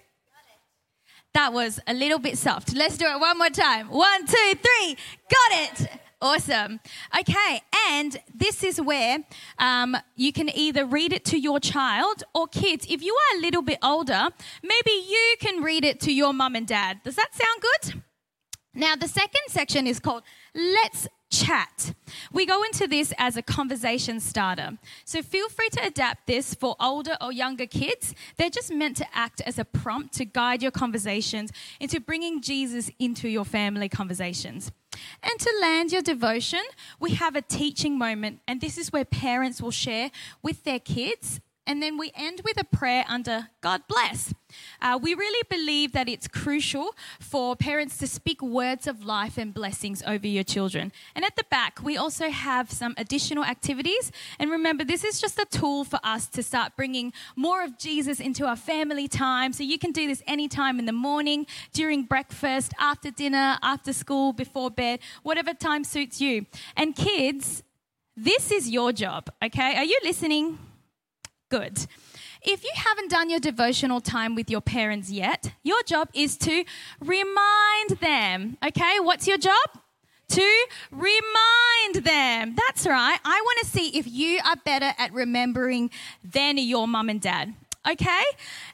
That 1.34 1.52
was 1.52 1.78
a 1.86 1.92
little 1.92 2.18
bit 2.18 2.38
soft. 2.38 2.74
Let's 2.74 2.96
do 2.96 3.04
it 3.04 3.20
one 3.20 3.36
more 3.36 3.50
time. 3.50 3.88
One, 3.88 4.24
two, 4.24 4.54
three. 4.54 4.96
Got 5.28 5.52
it. 5.52 5.88
Awesome. 6.22 6.80
Okay, 7.20 7.60
and 7.90 8.16
this 8.34 8.64
is 8.64 8.80
where 8.80 9.18
um, 9.58 9.98
you 10.16 10.32
can 10.32 10.48
either 10.56 10.86
read 10.86 11.12
it 11.12 11.26
to 11.26 11.38
your 11.38 11.60
child 11.60 12.24
or 12.34 12.46
kids. 12.46 12.86
If 12.88 13.02
you 13.02 13.14
are 13.14 13.36
a 13.36 13.40
little 13.42 13.60
bit 13.60 13.80
older, 13.82 14.28
maybe 14.62 14.92
you 14.92 15.34
can 15.40 15.62
read 15.62 15.84
it 15.84 16.00
to 16.00 16.12
your 16.12 16.32
mum 16.32 16.56
and 16.56 16.66
dad. 16.66 17.00
Does 17.04 17.16
that 17.16 17.34
sound 17.34 17.60
good? 17.60 18.02
Now, 18.74 18.96
the 18.96 19.08
second 19.08 19.42
section 19.48 19.86
is 19.86 20.00
called 20.00 20.22
Let's 20.54 21.06
chat. 21.32 21.94
We 22.32 22.46
go 22.46 22.62
into 22.62 22.86
this 22.86 23.12
as 23.18 23.36
a 23.36 23.42
conversation 23.42 24.20
starter. 24.20 24.78
So 25.04 25.22
feel 25.22 25.48
free 25.48 25.70
to 25.70 25.86
adapt 25.86 26.26
this 26.26 26.54
for 26.54 26.76
older 26.78 27.16
or 27.20 27.32
younger 27.32 27.66
kids. 27.66 28.14
They're 28.36 28.50
just 28.50 28.72
meant 28.72 28.98
to 28.98 29.06
act 29.12 29.40
as 29.40 29.58
a 29.58 29.64
prompt 29.64 30.14
to 30.14 30.24
guide 30.24 30.62
your 30.62 30.70
conversations 30.70 31.50
into 31.80 31.98
bringing 31.98 32.42
Jesus 32.42 32.90
into 32.98 33.28
your 33.28 33.46
family 33.46 33.88
conversations. 33.88 34.70
And 35.22 35.40
to 35.40 35.58
land 35.60 35.90
your 35.90 36.02
devotion, 36.02 36.62
we 37.00 37.12
have 37.12 37.34
a 37.34 37.42
teaching 37.42 37.96
moment, 37.96 38.40
and 38.46 38.60
this 38.60 38.76
is 38.76 38.92
where 38.92 39.06
parents 39.06 39.62
will 39.62 39.70
share 39.70 40.10
with 40.42 40.64
their 40.64 40.78
kids 40.78 41.40
and 41.66 41.82
then 41.82 41.96
we 41.96 42.10
end 42.14 42.40
with 42.44 42.60
a 42.60 42.64
prayer 42.64 43.04
under 43.08 43.48
God 43.60 43.82
bless. 43.88 44.34
Uh, 44.80 44.98
we 45.00 45.14
really 45.14 45.46
believe 45.48 45.92
that 45.92 46.08
it's 46.08 46.26
crucial 46.26 46.94
for 47.20 47.54
parents 47.54 47.96
to 47.98 48.06
speak 48.06 48.42
words 48.42 48.86
of 48.86 49.04
life 49.04 49.38
and 49.38 49.54
blessings 49.54 50.02
over 50.06 50.26
your 50.26 50.42
children. 50.42 50.92
And 51.14 51.24
at 51.24 51.36
the 51.36 51.44
back, 51.50 51.80
we 51.82 51.96
also 51.96 52.30
have 52.30 52.70
some 52.70 52.94
additional 52.98 53.44
activities. 53.44 54.10
And 54.38 54.50
remember, 54.50 54.84
this 54.84 55.04
is 55.04 55.20
just 55.20 55.38
a 55.38 55.46
tool 55.46 55.84
for 55.84 56.00
us 56.02 56.26
to 56.28 56.42
start 56.42 56.72
bringing 56.76 57.12
more 57.36 57.62
of 57.62 57.78
Jesus 57.78 58.18
into 58.18 58.44
our 58.44 58.56
family 58.56 59.06
time. 59.06 59.52
So 59.52 59.62
you 59.62 59.78
can 59.78 59.92
do 59.92 60.08
this 60.08 60.22
anytime 60.26 60.78
in 60.78 60.86
the 60.86 60.92
morning, 60.92 61.46
during 61.72 62.02
breakfast, 62.02 62.72
after 62.78 63.10
dinner, 63.10 63.58
after 63.62 63.92
school, 63.92 64.32
before 64.32 64.70
bed, 64.70 64.98
whatever 65.22 65.54
time 65.54 65.84
suits 65.84 66.20
you. 66.20 66.46
And 66.76 66.96
kids, 66.96 67.62
this 68.16 68.50
is 68.50 68.68
your 68.68 68.92
job, 68.92 69.30
okay? 69.42 69.76
Are 69.76 69.84
you 69.84 69.98
listening? 70.02 70.58
Good. 71.52 71.86
If 72.40 72.64
you 72.64 72.70
haven't 72.74 73.10
done 73.10 73.28
your 73.28 73.38
devotional 73.38 74.00
time 74.00 74.34
with 74.34 74.48
your 74.48 74.62
parents 74.62 75.10
yet, 75.10 75.52
your 75.62 75.82
job 75.82 76.08
is 76.14 76.38
to 76.38 76.64
remind 76.98 77.90
them. 78.00 78.56
Okay, 78.66 79.00
what's 79.00 79.28
your 79.28 79.36
job? 79.36 79.68
To 80.30 80.66
remind 80.90 82.06
them. 82.06 82.56
That's 82.56 82.86
right. 82.86 83.18
I 83.22 83.40
want 83.44 83.58
to 83.60 83.66
see 83.66 83.98
if 83.98 84.06
you 84.06 84.40
are 84.46 84.56
better 84.64 84.94
at 84.96 85.12
remembering 85.12 85.90
than 86.24 86.56
your 86.56 86.88
mum 86.88 87.10
and 87.10 87.20
dad. 87.20 87.54
Okay? 87.88 88.22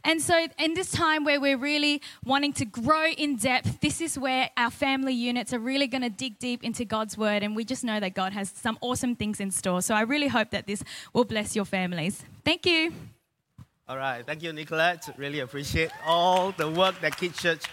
And 0.04 0.20
so, 0.20 0.46
in 0.58 0.74
this 0.74 0.90
time 0.90 1.24
where 1.24 1.40
we're 1.40 1.56
really 1.56 2.02
wanting 2.24 2.52
to 2.54 2.64
grow 2.64 3.06
in 3.06 3.36
depth, 3.36 3.80
this 3.80 4.00
is 4.00 4.18
where 4.18 4.50
our 4.56 4.70
family 4.70 5.14
units 5.14 5.52
are 5.54 5.58
really 5.58 5.86
going 5.86 6.02
to 6.02 6.10
dig 6.10 6.38
deep 6.38 6.62
into 6.62 6.84
God's 6.84 7.16
word. 7.16 7.42
And 7.42 7.56
we 7.56 7.64
just 7.64 7.84
know 7.84 8.00
that 8.00 8.14
God 8.14 8.32
has 8.32 8.50
some 8.50 8.76
awesome 8.82 9.16
things 9.16 9.40
in 9.40 9.50
store. 9.50 9.80
So, 9.80 9.94
I 9.94 10.02
really 10.02 10.28
hope 10.28 10.50
that 10.50 10.66
this 10.66 10.84
will 11.14 11.24
bless 11.24 11.56
your 11.56 11.64
families. 11.64 12.22
Thank 12.44 12.66
you. 12.66 12.92
All 13.88 13.96
right. 13.96 14.26
Thank 14.26 14.42
you, 14.42 14.52
Nicolette. 14.52 15.08
Really 15.16 15.40
appreciate 15.40 15.90
all 16.04 16.52
the 16.52 16.68
work 16.68 17.00
that 17.00 17.16
Kids 17.16 17.40
Church 17.40 17.64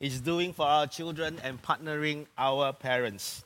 is 0.00 0.20
doing 0.20 0.54
for 0.54 0.66
our 0.66 0.86
children 0.86 1.38
and 1.44 1.60
partnering 1.60 2.26
our 2.38 2.72
parents. 2.72 3.44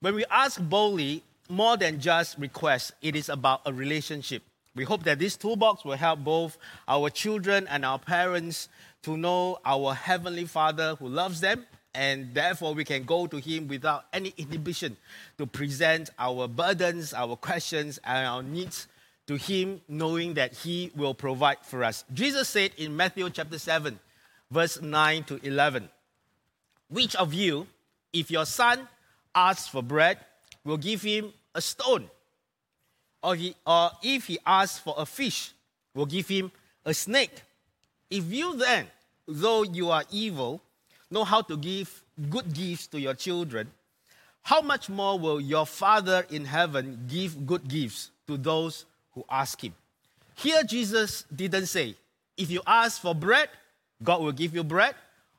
When 0.00 0.16
we 0.16 0.24
ask 0.30 0.60
boldly, 0.60 1.22
more 1.48 1.76
than 1.76 2.00
just 2.00 2.38
requests, 2.38 2.92
it 3.02 3.14
is 3.14 3.28
about 3.28 3.60
a 3.66 3.72
relationship. 3.72 4.42
We 4.76 4.84
hope 4.84 5.04
that 5.04 5.20
this 5.20 5.36
toolbox 5.36 5.84
will 5.84 5.96
help 5.96 6.20
both 6.24 6.58
our 6.88 7.08
children 7.08 7.66
and 7.68 7.84
our 7.84 7.98
parents 7.98 8.68
to 9.02 9.16
know 9.16 9.58
our 9.64 9.94
Heavenly 9.94 10.46
Father 10.46 10.96
who 10.96 11.08
loves 11.08 11.40
them, 11.40 11.66
and 11.94 12.34
therefore 12.34 12.74
we 12.74 12.84
can 12.84 13.04
go 13.04 13.28
to 13.28 13.36
Him 13.36 13.68
without 13.68 14.06
any 14.12 14.34
inhibition 14.36 14.96
to 15.38 15.46
present 15.46 16.10
our 16.18 16.48
burdens, 16.48 17.14
our 17.14 17.36
questions, 17.36 18.00
and 18.02 18.26
our 18.26 18.42
needs 18.42 18.88
to 19.28 19.36
Him, 19.36 19.80
knowing 19.88 20.34
that 20.34 20.54
He 20.54 20.90
will 20.96 21.14
provide 21.14 21.58
for 21.62 21.84
us. 21.84 22.04
Jesus 22.12 22.48
said 22.48 22.72
in 22.76 22.96
Matthew 22.96 23.30
chapter 23.30 23.58
7, 23.58 23.98
verse 24.50 24.80
9 24.80 25.24
to 25.24 25.40
11, 25.46 25.88
Which 26.88 27.14
of 27.14 27.32
you, 27.32 27.68
if 28.12 28.30
your 28.30 28.46
son 28.46 28.88
asks 29.34 29.68
for 29.68 29.82
bread, 29.82 30.18
will 30.64 30.78
give 30.78 31.02
him 31.02 31.32
a 31.54 31.60
stone? 31.60 32.08
Or, 33.24 33.34
he, 33.34 33.56
or 33.66 33.90
if 34.02 34.26
he 34.26 34.38
asks 34.46 34.78
for 34.78 34.94
a 34.98 35.06
fish, 35.06 35.52
will 35.94 36.06
give 36.06 36.28
him 36.28 36.52
a 36.84 36.92
snake. 36.92 37.42
If 38.10 38.30
you 38.30 38.56
then, 38.56 38.86
though 39.26 39.62
you 39.62 39.90
are 39.90 40.04
evil, 40.10 40.60
know 41.10 41.24
how 41.24 41.40
to 41.42 41.56
give 41.56 42.02
good 42.28 42.52
gifts 42.52 42.86
to 42.88 43.00
your 43.00 43.14
children, 43.14 43.70
how 44.42 44.60
much 44.60 44.90
more 44.90 45.18
will 45.18 45.40
your 45.40 45.64
Father 45.64 46.26
in 46.30 46.44
heaven 46.44 47.06
give 47.08 47.46
good 47.46 47.66
gifts 47.66 48.10
to 48.26 48.36
those 48.36 48.84
who 49.14 49.24
ask 49.30 49.64
him? 49.64 49.74
Here, 50.36 50.62
Jesus 50.62 51.24
didn't 51.34 51.66
say, 51.66 51.94
if 52.36 52.50
you 52.50 52.60
ask 52.66 53.00
for 53.00 53.14
bread, 53.14 53.48
God 54.02 54.20
will 54.20 54.32
give 54.32 54.54
you 54.54 54.64
bread, 54.64 54.94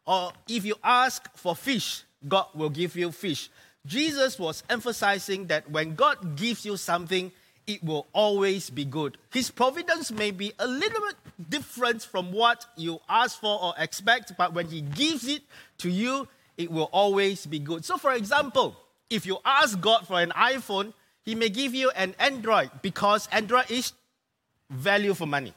or 0.07 0.31
if 0.47 0.65
you 0.65 0.75
ask 0.83 1.29
for 1.37 1.55
fish, 1.55 2.03
God 2.27 2.47
will 2.55 2.69
give 2.69 2.95
you 2.95 3.11
fish. 3.11 3.49
Jesus 3.85 4.39
was 4.39 4.63
emphasizing 4.69 5.45
that 5.47 5.69
when 5.69 5.93
God 5.93 6.35
gives 6.35 6.65
you 6.65 6.77
something, 6.77 7.31
it 7.67 7.83
will 7.83 8.07
always 8.13 8.69
be 8.69 8.85
good. 8.85 9.17
His 9.31 9.49
providence 9.49 10.11
may 10.11 10.31
be 10.31 10.53
a 10.59 10.67
little 10.67 11.01
bit 11.01 11.49
different 11.49 12.03
from 12.03 12.31
what 12.31 12.65
you 12.77 12.99
ask 13.09 13.39
for 13.39 13.61
or 13.61 13.73
expect, 13.77 14.33
but 14.37 14.53
when 14.53 14.67
He 14.67 14.81
gives 14.81 15.27
it 15.27 15.41
to 15.79 15.89
you, 15.89 16.27
it 16.57 16.71
will 16.71 16.89
always 16.91 17.45
be 17.45 17.59
good. 17.59 17.83
So, 17.83 17.97
for 17.97 18.13
example, 18.13 18.75
if 19.09 19.25
you 19.25 19.39
ask 19.45 19.79
God 19.79 20.07
for 20.07 20.21
an 20.21 20.31
iPhone, 20.31 20.93
He 21.23 21.35
may 21.35 21.49
give 21.49 21.73
you 21.73 21.91
an 21.91 22.15
Android 22.19 22.69
because 22.81 23.27
Android 23.31 23.69
is 23.69 23.93
value 24.69 25.13
for 25.13 25.25
money. 25.25 25.53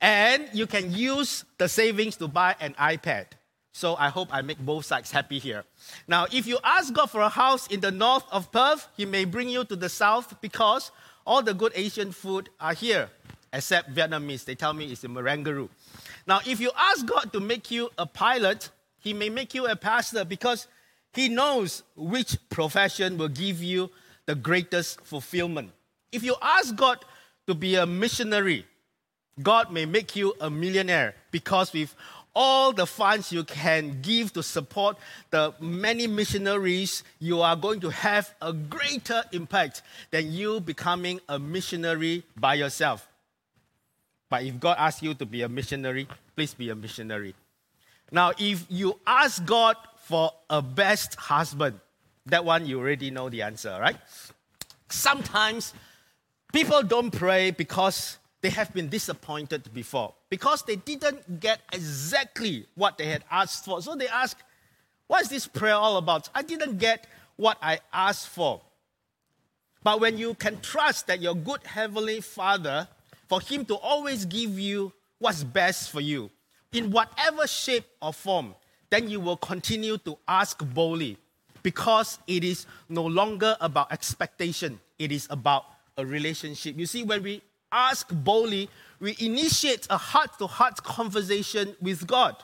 And 0.00 0.48
you 0.52 0.66
can 0.66 0.92
use 0.92 1.44
the 1.58 1.68
savings 1.68 2.16
to 2.16 2.28
buy 2.28 2.56
an 2.60 2.74
iPad. 2.74 3.26
So 3.72 3.96
I 3.96 4.08
hope 4.08 4.28
I 4.32 4.42
make 4.42 4.58
both 4.58 4.84
sides 4.84 5.10
happy 5.10 5.38
here. 5.38 5.64
Now, 6.08 6.26
if 6.32 6.46
you 6.46 6.58
ask 6.64 6.92
God 6.92 7.06
for 7.06 7.20
a 7.20 7.28
house 7.28 7.66
in 7.68 7.80
the 7.80 7.90
north 7.90 8.24
of 8.32 8.50
Perth, 8.50 8.88
He 8.96 9.06
may 9.06 9.24
bring 9.24 9.48
you 9.48 9.64
to 9.64 9.76
the 9.76 9.88
south 9.88 10.40
because 10.40 10.90
all 11.24 11.42
the 11.42 11.54
good 11.54 11.72
Asian 11.74 12.10
food 12.10 12.50
are 12.60 12.74
here, 12.74 13.08
except 13.52 13.94
Vietnamese. 13.94 14.44
They 14.44 14.54
tell 14.54 14.72
me 14.72 14.90
it's 14.90 15.04
in 15.04 15.12
Marangaroo. 15.12 15.68
Now, 16.26 16.40
if 16.46 16.60
you 16.60 16.72
ask 16.76 17.06
God 17.06 17.32
to 17.32 17.40
make 17.40 17.70
you 17.70 17.90
a 17.96 18.06
pilot, 18.06 18.70
He 18.98 19.14
may 19.14 19.28
make 19.30 19.54
you 19.54 19.66
a 19.66 19.76
pastor 19.76 20.24
because 20.24 20.66
He 21.12 21.28
knows 21.28 21.84
which 21.96 22.36
profession 22.50 23.18
will 23.18 23.28
give 23.28 23.62
you 23.62 23.90
the 24.26 24.34
greatest 24.34 25.00
fulfillment. 25.02 25.70
If 26.12 26.24
you 26.24 26.34
ask 26.42 26.74
God 26.74 26.98
to 27.46 27.54
be 27.54 27.76
a 27.76 27.86
missionary, 27.86 28.66
God 29.42 29.72
may 29.72 29.86
make 29.86 30.16
you 30.16 30.34
a 30.40 30.50
millionaire 30.50 31.14
because 31.30 31.72
with 31.72 31.94
all 32.34 32.72
the 32.72 32.86
funds 32.86 33.32
you 33.32 33.44
can 33.44 34.00
give 34.02 34.32
to 34.34 34.42
support 34.42 34.96
the 35.30 35.54
many 35.60 36.06
missionaries, 36.06 37.02
you 37.18 37.40
are 37.42 37.56
going 37.56 37.80
to 37.80 37.90
have 37.90 38.34
a 38.40 38.52
greater 38.52 39.22
impact 39.32 39.82
than 40.10 40.32
you 40.32 40.60
becoming 40.60 41.20
a 41.28 41.38
missionary 41.38 42.22
by 42.36 42.54
yourself. 42.54 43.08
But 44.28 44.44
if 44.44 44.60
God 44.60 44.76
asks 44.78 45.02
you 45.02 45.14
to 45.14 45.26
be 45.26 45.42
a 45.42 45.48
missionary, 45.48 46.06
please 46.36 46.54
be 46.54 46.70
a 46.70 46.74
missionary. 46.74 47.34
Now, 48.12 48.32
if 48.38 48.64
you 48.68 48.98
ask 49.06 49.44
God 49.44 49.76
for 50.04 50.32
a 50.48 50.62
best 50.62 51.16
husband, 51.16 51.80
that 52.26 52.44
one 52.44 52.66
you 52.66 52.78
already 52.78 53.10
know 53.10 53.28
the 53.28 53.42
answer, 53.42 53.76
right? 53.80 53.96
Sometimes 54.88 55.74
people 56.52 56.82
don't 56.82 57.10
pray 57.10 57.50
because 57.50 58.18
they 58.40 58.50
have 58.50 58.72
been 58.72 58.88
disappointed 58.88 59.72
before. 59.72 60.14
Because 60.30 60.62
they 60.62 60.76
didn't 60.76 61.40
get 61.40 61.60
exactly 61.72 62.66
what 62.76 62.96
they 62.96 63.06
had 63.06 63.24
asked 63.30 63.64
for. 63.64 63.82
So 63.82 63.94
they 63.96 64.08
asked, 64.08 64.36
What 65.08 65.22
is 65.22 65.28
this 65.28 65.46
prayer 65.46 65.74
all 65.74 65.96
about? 65.98 66.30
I 66.34 66.42
didn't 66.42 66.78
get 66.78 67.06
what 67.36 67.58
I 67.60 67.80
asked 67.92 68.28
for. 68.28 68.62
But 69.82 70.00
when 70.00 70.16
you 70.16 70.34
can 70.34 70.60
trust 70.60 71.08
that 71.08 71.20
your 71.20 71.34
good 71.34 71.62
Heavenly 71.64 72.20
Father, 72.20 72.86
for 73.28 73.40
Him 73.40 73.64
to 73.66 73.74
always 73.74 74.24
give 74.24 74.58
you 74.58 74.92
what's 75.18 75.42
best 75.42 75.90
for 75.90 76.00
you, 76.00 76.30
in 76.72 76.90
whatever 76.90 77.46
shape 77.46 77.86
or 78.00 78.12
form, 78.12 78.54
then 78.90 79.08
you 79.08 79.20
will 79.20 79.36
continue 79.36 79.98
to 79.98 80.16
ask 80.28 80.62
boldly 80.74 81.16
because 81.62 82.18
it 82.26 82.44
is 82.44 82.66
no 82.88 83.04
longer 83.04 83.56
about 83.60 83.92
expectation, 83.92 84.80
it 84.98 85.10
is 85.12 85.26
about 85.30 85.64
a 85.96 86.06
relationship. 86.06 86.78
You 86.78 86.86
see, 86.86 87.02
when 87.02 87.22
we 87.22 87.42
ask 87.72 88.08
boldly, 88.10 88.68
we 89.00 89.16
initiate 89.18 89.86
a 89.90 89.96
heart 89.96 90.38
to 90.38 90.46
heart 90.46 90.82
conversation 90.82 91.76
with 91.80 92.06
God 92.06 92.36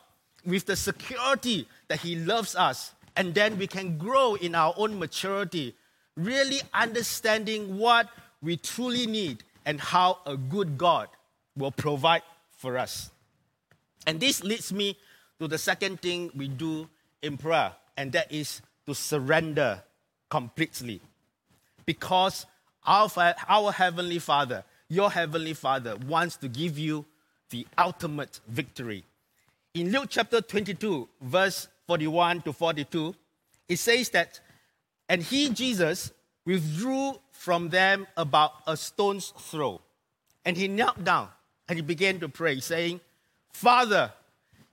with 0.46 0.66
the 0.66 0.76
security 0.76 1.66
that 1.88 2.00
He 2.00 2.16
loves 2.16 2.54
us. 2.54 2.94
And 3.16 3.34
then 3.34 3.58
we 3.58 3.66
can 3.66 3.98
grow 3.98 4.36
in 4.36 4.54
our 4.54 4.72
own 4.76 4.98
maturity, 4.98 5.74
really 6.16 6.60
understanding 6.72 7.78
what 7.78 8.08
we 8.42 8.56
truly 8.56 9.06
need 9.06 9.42
and 9.64 9.80
how 9.80 10.18
a 10.26 10.36
good 10.36 10.78
God 10.78 11.08
will 11.56 11.72
provide 11.72 12.22
for 12.56 12.78
us. 12.78 13.10
And 14.06 14.20
this 14.20 14.44
leads 14.44 14.72
me 14.72 14.96
to 15.40 15.48
the 15.48 15.58
second 15.58 16.00
thing 16.00 16.30
we 16.34 16.48
do 16.48 16.88
in 17.22 17.36
prayer, 17.36 17.72
and 17.96 18.12
that 18.12 18.30
is 18.30 18.62
to 18.86 18.94
surrender 18.94 19.82
completely. 20.30 21.00
Because 21.84 22.46
our, 22.86 23.10
our 23.48 23.72
Heavenly 23.72 24.18
Father, 24.18 24.62
your 24.88 25.10
Heavenly 25.10 25.54
Father, 25.54 25.96
wants 26.08 26.36
to 26.38 26.48
give 26.48 26.78
you 26.78 27.04
the 27.50 27.66
ultimate 27.78 28.40
victory. 28.48 29.04
In 29.74 29.92
Luke 29.92 30.06
chapter 30.08 30.40
22, 30.40 31.08
verse 31.20 31.68
41 31.86 32.42
to 32.42 32.52
42, 32.52 33.14
it 33.68 33.78
says 33.78 34.08
that, 34.10 34.40
and 35.08 35.22
he, 35.22 35.50
Jesus, 35.50 36.12
withdrew 36.44 37.18
from 37.32 37.68
them 37.68 38.06
about 38.16 38.52
a 38.66 38.76
stone's 38.76 39.32
throw. 39.36 39.80
And 40.44 40.56
he 40.56 40.68
knelt 40.68 41.04
down 41.04 41.28
and 41.68 41.76
he 41.76 41.82
began 41.82 42.20
to 42.20 42.28
pray, 42.28 42.60
saying, 42.60 43.00
Father, 43.52 44.12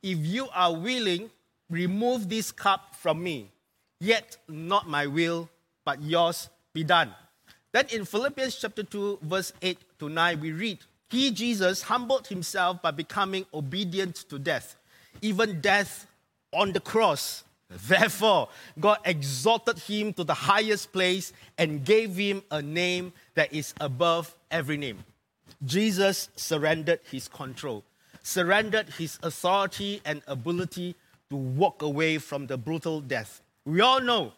if 0.01 0.17
you 0.20 0.48
are 0.53 0.74
willing, 0.74 1.32
remove 1.70 2.29
this 2.29 2.51
cup 2.51 2.96
from 2.96 3.24
me. 3.24 3.51
Yet 4.00 4.38
not 4.48 4.88
my 4.88 5.08
will, 5.08 5.50
but 5.86 6.01
yours 6.01 6.50
be 6.74 6.84
done. 6.84 7.13
Then 7.74 7.88
in 7.92 8.06
Philippians 8.06 8.56
chapter 8.56 8.84
2, 8.84 9.20
verse 9.24 9.51
8 9.62 9.77
to 10.00 10.08
9, 10.08 10.39
we 10.39 10.53
read, 10.53 10.80
He, 11.10 11.32
Jesus, 11.32 11.82
humbled 11.82 12.27
himself 12.27 12.82
by 12.82 12.92
becoming 12.92 13.46
obedient 13.53 14.15
to 14.30 14.39
death, 14.39 14.77
even 15.22 15.60
death 15.60 16.08
on 16.53 16.72
the 16.72 16.80
cross. 16.80 17.44
Therefore, 17.70 18.48
God 18.80 19.00
exalted 19.03 19.80
him 19.80 20.13
to 20.13 20.24
the 20.24 20.34
highest 20.34 20.94
place 20.94 21.34
and 21.58 21.84
gave 21.84 22.15
him 22.15 22.44
a 22.50 22.62
name 22.62 23.12
that 23.36 23.51
is 23.51 23.74
above 23.82 24.34
every 24.50 24.77
name. 24.77 25.03
Jesus 25.65 26.30
surrendered 26.38 27.01
his 27.12 27.27
control 27.27 27.84
surrendered 28.24 28.89
his 28.98 29.20
authority 29.22 30.01
and 30.06 30.24
ability 30.27 30.96
to 31.30 31.36
walk 31.36 31.82
away 31.82 32.18
from 32.18 32.48
the 32.48 32.58
brutal 32.58 33.01
death. 33.01 33.42
We 33.65 33.82
all 33.82 34.01
know 34.01 34.34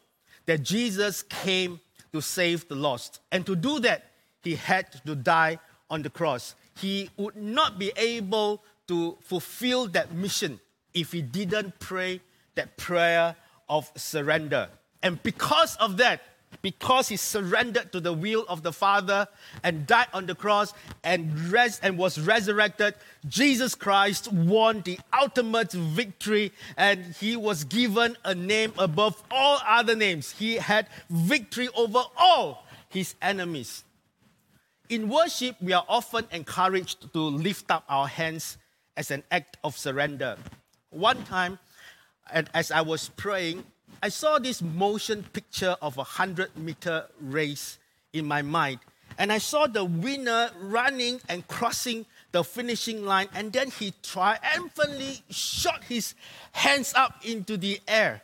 that 0.47 0.63
Jesus 0.63 1.23
came 1.23 1.79
to 2.15 2.21
save 2.21 2.65
the 2.69 2.75
lost. 2.75 3.19
And 3.29 3.45
to 3.45 3.57
do 3.57 3.81
that, 3.81 4.05
he 4.41 4.55
had 4.55 4.89
to 5.05 5.15
die 5.15 5.59
on 5.89 6.01
the 6.01 6.09
cross. 6.09 6.55
He 6.77 7.09
would 7.17 7.35
not 7.35 7.77
be 7.77 7.91
able 7.97 8.63
to 8.87 9.17
fulfill 9.19 9.87
that 9.87 10.13
mission 10.13 10.61
if 10.93 11.11
he 11.11 11.21
didn't 11.21 11.77
pray 11.79 12.21
that 12.55 12.77
prayer 12.77 13.35
of 13.67 13.91
surrender. 13.97 14.69
And 15.03 15.21
because 15.23 15.75
of 15.75 15.97
that, 15.97 16.21
because 16.61 17.09
he 17.09 17.15
surrendered 17.15 17.91
to 17.91 17.99
the 17.99 18.11
will 18.11 18.43
of 18.49 18.63
the 18.63 18.73
Father 18.73 19.27
and 19.63 19.85
died 19.85 20.07
on 20.13 20.25
the 20.25 20.33
cross 20.33 20.73
and 21.03 21.31
res- 21.51 21.79
and 21.83 21.95
was 21.95 22.19
resurrected, 22.19 22.95
Jesus 23.27 23.75
Christ 23.75 24.31
won 24.31 24.81
the 24.81 24.99
ultimate 25.13 25.71
victory 25.71 26.51
and 26.75 27.15
he 27.19 27.35
was 27.35 27.63
given 27.65 28.17
a 28.25 28.33
name 28.33 28.73
above 28.79 29.21
all 29.29 29.59
other 29.63 29.95
names. 29.95 30.31
He 30.31 30.55
had 30.55 30.87
victory 31.07 31.69
over 31.75 32.01
all 32.17 32.65
his 32.89 33.13
enemies. 33.21 33.83
In 34.89 35.09
worship, 35.09 35.55
we 35.61 35.73
are 35.73 35.85
often 35.87 36.25
encouraged 36.31 37.13
to 37.13 37.19
lift 37.19 37.69
up 37.69 37.83
our 37.89 38.07
hands 38.07 38.57
as 38.97 39.11
an 39.11 39.23
act 39.29 39.57
of 39.63 39.77
surrender. 39.77 40.37
One 40.89 41.23
time, 41.25 41.59
and 42.31 42.49
as 42.53 42.71
I 42.71 42.81
was 42.81 43.09
praying, 43.09 43.63
I 44.01 44.09
saw 44.09 44.39
this 44.39 44.61
motion 44.61 45.23
picture 45.33 45.75
of 45.81 45.97
a 45.97 46.05
100 46.05 46.57
meter 46.57 47.05
race 47.19 47.77
in 48.13 48.25
my 48.25 48.41
mind. 48.41 48.79
And 49.17 49.31
I 49.31 49.37
saw 49.37 49.67
the 49.67 49.85
winner 49.85 50.49
running 50.59 51.21
and 51.29 51.47
crossing 51.47 52.05
the 52.31 52.43
finishing 52.43 53.05
line. 53.05 53.27
And 53.33 53.53
then 53.53 53.71
he 53.71 53.93
triumphantly 54.03 55.21
shot 55.29 55.83
his 55.85 56.15
hands 56.51 56.93
up 56.95 57.23
into 57.23 57.57
the 57.57 57.79
air. 57.87 58.21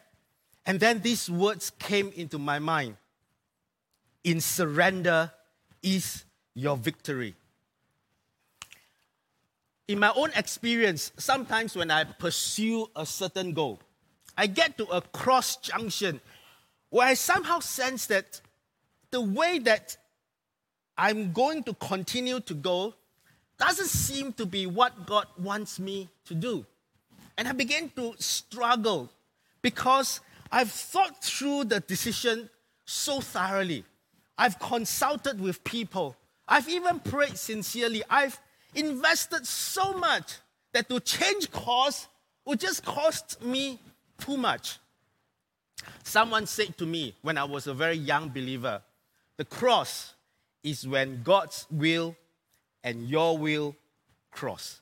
And 0.66 0.80
then 0.80 1.02
these 1.02 1.30
words 1.30 1.72
came 1.80 2.12
into 2.16 2.38
my 2.38 2.60
mind 2.60 2.98
In 4.24 4.42
surrender 4.42 5.32
is 5.82 6.26
your 6.54 6.78
victory. 6.78 7.36
In 9.88 10.00
my 10.00 10.12
own 10.16 10.32
experience, 10.36 11.12
sometimes 11.18 11.76
when 11.76 11.92
I 11.92 12.04
pursue 12.04 12.88
a 12.96 13.06
certain 13.06 13.54
goal, 13.54 13.80
I 14.38 14.48
get 14.48 14.78
to 14.78 14.86
a 14.86 15.02
cross 15.02 15.58
junction 15.58 16.22
where 16.90 17.08
I 17.08 17.14
somehow 17.14 17.60
sense 17.60 18.06
that 18.08 18.42
the 19.12 19.22
way 19.22 19.60
that 19.60 19.98
I'm 20.98 21.34
going 21.34 21.64
to 21.64 21.74
continue 21.76 22.40
to 22.42 22.54
go 22.54 22.94
doesn't 23.58 23.88
seem 23.88 24.34
to 24.34 24.46
be 24.46 24.66
what 24.66 25.06
God 25.06 25.28
wants 25.38 25.80
me 25.80 26.10
to 26.26 26.34
do. 26.34 26.66
And 27.38 27.48
I 27.48 27.52
begin 27.54 27.90
to 27.96 28.14
struggle 28.18 29.10
because 29.62 30.20
I've 30.52 30.72
thought 30.72 31.24
through 31.24 31.66
the 31.66 31.80
decision 31.80 32.50
so 32.86 33.22
thoroughly. 33.22 33.86
I've 34.38 34.60
consulted 34.60 35.40
with 35.40 35.64
people. 35.64 36.16
I've 36.48 36.68
even 36.68 37.00
prayed 37.00 37.38
sincerely. 37.38 38.04
I've 38.10 38.40
invested 38.76 39.46
so 39.46 39.94
much 39.94 40.38
that 40.74 40.90
to 40.90 41.00
change 41.00 41.52
course 41.52 42.08
would 42.46 42.60
just 42.60 42.84
cost 42.84 43.42
me 43.44 43.80
too 44.22 44.38
much. 44.38 44.80
Someone 46.04 46.46
said 46.46 46.78
to 46.78 46.86
me 46.86 47.16
when 47.22 47.38
I 47.38 47.44
was 47.44 47.68
a 47.68 47.74
very 47.74 47.96
young 47.96 48.30
believer 48.30 48.82
the 49.42 49.46
cross 49.46 50.14
is 50.64 50.88
when 50.88 51.24
God's 51.24 51.66
will 51.72 52.16
and 52.84 53.10
your 53.10 53.40
will 53.40 53.76
cross. 54.30 54.82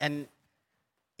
And 0.00 0.26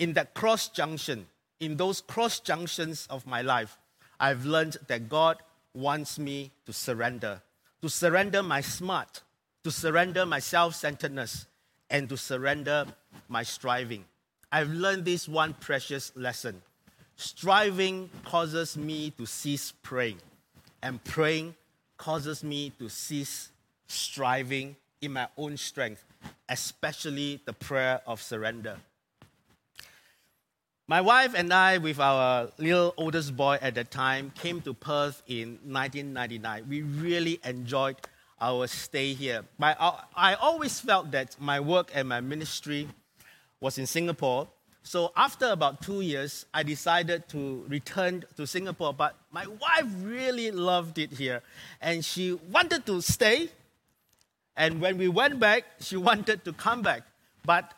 in 0.00 0.14
that 0.14 0.34
cross 0.34 0.66
junction, 0.66 1.26
in 1.60 1.76
those 1.76 2.00
cross 2.00 2.40
junctions 2.40 3.06
of 3.08 3.24
my 3.24 3.40
life, 3.42 3.78
I've 4.18 4.44
learned 4.44 4.78
that 4.88 5.08
God 5.08 5.36
wants 5.74 6.18
me 6.18 6.50
to 6.66 6.72
surrender, 6.72 7.40
to 7.82 7.88
surrender 7.88 8.42
my 8.42 8.60
smart, 8.60 9.22
to 9.62 9.70
surrender 9.70 10.26
my 10.26 10.40
self 10.40 10.74
centeredness, 10.74 11.46
and 11.88 12.08
to 12.08 12.16
surrender 12.16 12.86
my 13.28 13.44
striving. 13.44 14.04
I've 14.50 14.70
learned 14.70 15.04
this 15.04 15.28
one 15.28 15.54
precious 15.54 16.10
lesson 16.16 16.62
Striving 17.16 18.10
causes 18.24 18.76
me 18.76 19.10
to 19.10 19.26
cease 19.26 19.72
praying, 19.82 20.18
and 20.82 21.02
praying 21.04 21.54
causes 21.96 22.42
me 22.42 22.70
to 22.78 22.88
cease 22.88 23.50
striving 23.86 24.76
in 25.00 25.12
my 25.12 25.28
own 25.36 25.56
strength, 25.56 26.04
especially 26.48 27.40
the 27.44 27.52
prayer 27.52 28.00
of 28.06 28.20
surrender. 28.20 28.76
My 30.88 31.00
wife 31.00 31.32
and 31.34 31.52
I, 31.52 31.78
with 31.78 32.00
our 32.00 32.48
little 32.58 32.92
oldest 32.96 33.36
boy 33.36 33.58
at 33.62 33.76
that 33.76 33.90
time, 33.90 34.32
came 34.34 34.60
to 34.62 34.74
Perth 34.74 35.22
in 35.26 35.58
1999. 35.64 36.66
We 36.68 36.82
really 36.82 37.40
enjoyed 37.44 37.96
our 38.40 38.66
stay 38.66 39.14
here. 39.14 39.44
My, 39.58 39.76
I 40.16 40.34
always 40.34 40.80
felt 40.80 41.12
that 41.12 41.36
my 41.40 41.60
work 41.60 41.92
and 41.94 42.08
my 42.08 42.20
ministry 42.20 42.88
was 43.60 43.78
in 43.78 43.86
Singapore, 43.86 44.48
so 44.82 45.12
after 45.16 45.46
about 45.50 45.80
two 45.82 46.00
years, 46.00 46.46
I 46.52 46.62
decided 46.62 47.28
to 47.28 47.64
return 47.68 48.24
to 48.36 48.46
Singapore. 48.46 48.92
But 48.92 49.16
my 49.30 49.46
wife 49.46 49.86
really 50.02 50.50
loved 50.50 50.98
it 50.98 51.12
here, 51.12 51.42
and 51.80 52.04
she 52.04 52.32
wanted 52.50 52.84
to 52.86 53.00
stay. 53.00 53.50
And 54.56 54.80
when 54.80 54.98
we 54.98 55.08
went 55.08 55.40
back, 55.40 55.64
she 55.80 55.96
wanted 55.96 56.44
to 56.44 56.52
come 56.52 56.82
back. 56.82 57.02
But 57.44 57.72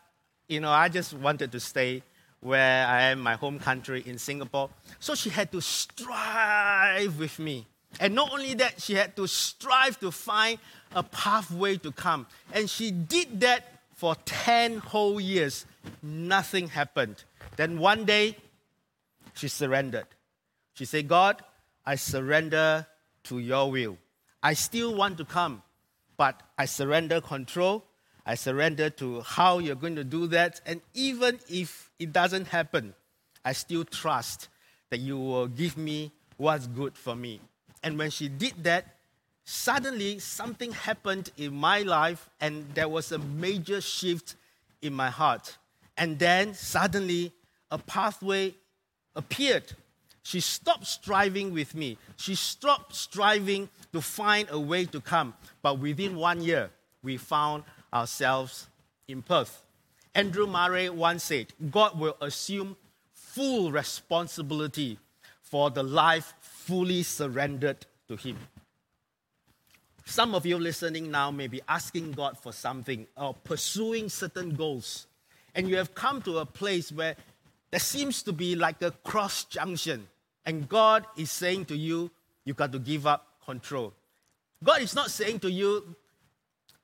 you 0.49 0.61
know, 0.61 0.71
I 0.71 0.89
just 0.89 1.15
wanted 1.15 1.53
to 1.53 1.61
stay 1.61 2.03
where 2.41 2.87
I 2.87 3.03
am, 3.05 3.21
my 3.21 3.35
home 3.35 3.59
country 3.59 4.03
in 4.05 4.19
Singapore. 4.19 4.69
So 5.01 5.15
she 5.15 5.31
had 5.31 5.51
to 5.53 5.61
strive 5.61 7.19
with 7.19 7.39
me. 7.39 7.67
And 8.01 8.15
not 8.15 8.33
only 8.33 8.55
that, 8.55 8.83
she 8.83 8.95
had 8.95 9.17
to 9.17 9.27
strive 9.27 9.99
to 10.01 10.11
find 10.11 10.59
a 10.95 11.03
pathway 11.03 11.77
to 11.79 11.93
come. 11.93 12.27
And 12.53 12.69
she 12.69 12.91
did 12.91 13.41
that 13.41 13.74
for 13.95 14.17
10 14.25 14.79
whole 14.79 15.21
years, 15.21 15.67
nothing 16.03 16.69
happened. 16.69 17.25
Then 17.57 17.79
one 17.79 18.05
day, 18.05 18.37
she 19.35 19.49
surrendered. 19.49 20.07
She 20.75 20.85
said, 20.85 21.09
God, 21.09 21.43
I 21.87 21.97
surrender 21.97 22.87
to 23.25 23.39
your 23.39 23.71
will. 23.71 23.99
I 24.43 24.55
still 24.55 24.95
want 24.95 25.19
to 25.19 25.25
come, 25.25 25.63
but 26.17 26.43
I 26.59 26.67
surrender 26.67 27.21
control. 27.21 27.85
I 28.27 28.35
surrender 28.35 28.91
to 28.91 29.21
how 29.21 29.59
you're 29.59 29.75
going 29.77 29.97
to 29.97 30.05
do 30.05 30.27
that. 30.29 30.61
And 30.67 30.81
even 30.95 31.39
if 31.49 31.91
it 31.99 32.13
doesn't 32.13 32.49
happen, 32.49 32.95
I 33.45 33.53
still 33.53 33.85
trust 33.85 34.49
that 34.91 35.01
you 35.01 35.19
will 35.19 35.47
give 35.47 35.77
me 35.77 36.13
what's 36.37 36.67
good 36.67 36.97
for 36.97 37.15
me. 37.15 37.41
And 37.83 37.99
when 37.99 38.11
she 38.11 38.29
did 38.29 38.65
that, 38.65 38.94
suddenly 39.45 40.19
something 40.19 40.73
happened 40.73 41.31
in 41.37 41.55
my 41.55 41.83
life, 41.83 42.29
and 42.41 42.67
there 42.75 42.89
was 42.89 43.13
a 43.13 43.19
major 43.19 43.81
shift 43.81 44.37
in 44.83 44.93
my 44.95 45.11
heart. 45.11 45.57
And 45.97 46.19
then 46.19 46.55
suddenly 46.55 47.33
a 47.71 47.79
pathway 47.79 48.55
appeared. 49.15 49.73
She 50.23 50.41
stopped 50.41 50.87
striving 50.87 51.53
with 51.53 51.75
me. 51.75 51.99
She 52.17 52.35
stopped 52.35 52.95
striving 52.95 53.69
to 53.93 54.01
find 54.01 54.49
a 54.51 54.59
way 54.59 54.87
to 54.87 55.01
come. 55.01 55.35
But 55.63 55.79
within 55.79 56.17
one 56.17 56.43
year, 56.43 56.71
we 57.03 57.19
found 57.19 57.65
ourselves 57.93 58.69
in 59.07 59.23
Perth. 59.23 59.63
Andrew 60.15 60.47
Murray 60.47 60.89
once 60.89 61.25
said, 61.25 61.53
God 61.71 61.99
will 61.99 62.17
assume 62.21 62.77
full 63.13 63.71
responsibility 63.71 64.99
for 65.43 65.71
the 65.71 65.83
life 65.83 66.35
fully 66.41 67.03
surrendered 67.03 67.85
to 68.09 68.17
Him. 68.17 68.39
Some 70.05 70.35
of 70.35 70.45
you 70.45 70.59
listening 70.59 71.11
now 71.11 71.31
may 71.31 71.47
be 71.47 71.63
asking 71.69 72.13
God 72.13 72.39
for 72.39 72.53
something 72.53 73.07
or 73.17 73.35
pursuing 73.35 74.09
certain 74.09 74.55
goals. 74.55 75.07
And 75.55 75.69
you 75.69 75.77
have 75.77 75.95
come 75.95 76.21
to 76.23 76.39
a 76.39 76.47
place 76.47 76.93
where 76.93 77.17
there 77.71 77.81
seems 77.81 78.23
to 78.25 78.33
be 78.33 78.55
like 78.55 78.83
a 78.83 78.91
cross 78.91 79.45
junction. 79.45 80.07
And 80.45 80.69
God 80.69 81.07
is 81.17 81.31
saying 81.31 81.67
to 81.67 81.77
you, 81.77 82.11
you 82.45 82.55
got 82.55 82.73
to 82.73 82.79
give 82.79 83.07
up 83.07 83.27
control. 83.45 83.95
God 84.63 84.83
is 84.83 84.95
not 84.95 85.11
saying 85.11 85.41
to 85.41 85.51
you, 85.51 85.97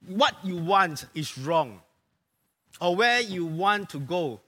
what 0.07 0.35
you 0.43 0.57
want 0.57 1.05
is 1.15 1.37
wrong, 1.37 1.81
or 2.81 2.97
where 2.97 3.21
you 3.21 3.45
want 3.45 3.91
to 3.91 3.99
go 3.99 4.41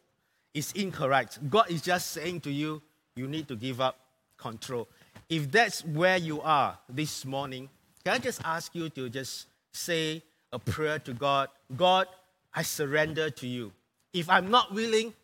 is 0.55 0.73
incorrect. 0.73 1.39
God 1.51 1.71
is 1.71 1.83
just 1.83 2.13
saying 2.13 2.41
to 2.43 2.51
you, 2.51 2.81
you 3.17 3.27
need 3.27 3.49
to 3.49 3.57
give 3.57 3.81
up 3.81 3.99
control. 4.39 4.89
If 5.29 5.51
that's 5.51 5.85
where 5.85 6.17
you 6.17 6.41
are 6.41 6.79
this 6.89 7.25
morning, 7.27 7.69
can 8.05 8.15
I 8.15 8.19
just 8.19 8.41
ask 8.45 8.75
you 8.75 8.89
to 8.91 9.09
just 9.09 9.47
say 9.73 10.23
a 10.53 10.59
prayer 10.59 10.99
to 11.01 11.13
God? 11.13 11.49
God, 11.77 12.09
I 12.55 12.63
surrender 12.63 13.31
to 13.31 13.47
you. 13.47 13.73
If 14.13 14.29
I'm 14.29 14.51
not 14.51 14.75
willing, 14.75 15.15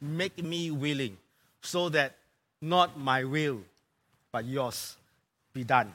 make 0.00 0.42
me 0.42 0.70
willing 0.70 1.16
so 1.62 1.88
that 1.88 2.16
not 2.60 2.98
my 2.98 3.24
will, 3.24 3.62
but 4.30 4.44
yours 4.44 4.96
be 5.52 5.64
done. 5.64 5.94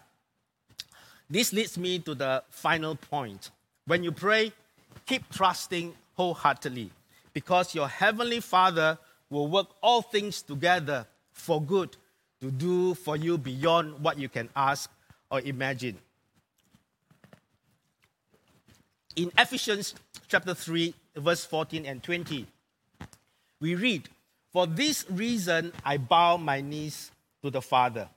This 1.30 1.54
leads 1.54 1.78
me 1.78 2.00
to 2.00 2.16
the 2.16 2.44
final 2.50 2.96
point. 2.96 3.52
When 3.86 4.04
you 4.04 4.12
pray, 4.12 4.52
keep 5.06 5.30
trusting 5.32 5.94
wholeheartedly 6.16 6.92
because 7.34 7.74
your 7.74 7.88
heavenly 7.88 8.40
Father 8.40 8.98
will 9.30 9.48
work 9.48 9.68
all 9.82 10.02
things 10.02 10.42
together 10.42 11.06
for 11.32 11.62
good 11.62 11.98
to 12.42 12.52
do 12.52 12.94
for 12.94 13.18
you 13.18 13.38
beyond 13.38 14.00
what 14.00 14.20
you 14.20 14.30
can 14.30 14.50
ask 14.56 14.92
or 15.32 15.42
imagine. 15.42 15.98
In 19.16 19.32
Ephesians 19.38 19.94
chapter 20.28 20.56
3, 20.56 20.92
verse 21.18 21.46
14 21.46 21.86
and 21.86 22.02
20, 22.02 22.48
we 23.62 23.76
read, 23.76 24.10
For 24.52 24.66
this 24.66 25.06
reason 25.08 25.72
I 25.86 25.98
bow 25.98 26.38
my 26.38 26.62
knees 26.62 27.12
to 27.44 27.52
the 27.52 27.62
Father, 27.62 28.10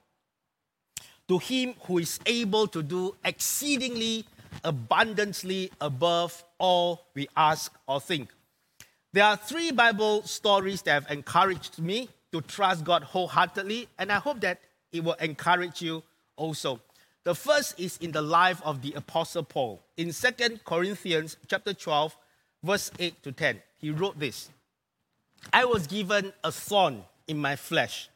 to 1.28 1.38
him 1.38 1.74
who 1.82 1.98
is 1.98 2.18
able 2.24 2.66
to 2.68 2.82
do 2.82 3.14
exceedingly 3.22 4.24
abundantly 4.64 5.70
above 5.82 6.42
all 6.59 7.06
we 7.14 7.28
ask 7.37 7.74
or 7.87 8.00
think. 8.00 8.30
There 9.12 9.24
are 9.24 9.37
three 9.37 9.72
Bible 9.72 10.22
stories 10.22 10.80
that 10.82 10.92
have 11.02 11.11
encouraged 11.11 11.78
me 11.78 12.09
to 12.32 12.40
trust 12.40 12.85
God 12.85 13.02
wholeheartedly, 13.02 13.88
and 13.98 14.11
I 14.11 14.16
hope 14.16 14.40
that 14.40 14.61
it 14.92 15.04
will 15.04 15.14
encourage 15.14 15.82
you 15.82 16.02
also. 16.37 16.80
The 17.26 17.34
first 17.34 17.80
is 17.80 17.98
in 18.00 18.12
the 18.12 18.22
life 18.22 18.62
of 18.64 18.82
the 18.82 18.92
apostle 18.92 19.42
Paul. 19.42 19.82
In 19.96 20.12
2 20.12 20.60
Corinthians 20.64 21.36
chapter 21.48 21.74
12, 21.74 22.16
verse 22.62 22.92
8 23.00 23.20
to 23.24 23.32
10, 23.32 23.62
he 23.78 23.90
wrote 23.90 24.16
this. 24.16 24.48
I 25.52 25.64
was 25.64 25.88
given 25.88 26.32
a 26.44 26.52
thorn 26.52 27.02
in 27.26 27.38
my 27.38 27.56
flesh. 27.56 28.08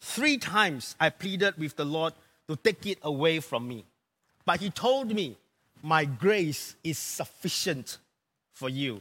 Three 0.00 0.38
times 0.38 0.94
I 1.00 1.10
pleaded 1.10 1.58
with 1.58 1.74
the 1.74 1.84
Lord 1.84 2.12
to 2.46 2.54
take 2.54 2.86
it 2.86 2.98
away 3.02 3.40
from 3.40 3.66
me. 3.66 3.84
But 4.46 4.60
he 4.60 4.70
told 4.70 5.12
me, 5.12 5.36
My 5.82 6.04
grace 6.04 6.76
is 6.84 6.96
sufficient 6.96 7.98
for 8.52 8.68
you, 8.68 9.00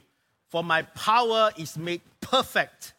for 0.49 0.63
my 0.63 0.81
power 0.81 1.51
is 1.59 1.77
made 1.77 2.01
perfect 2.21 2.93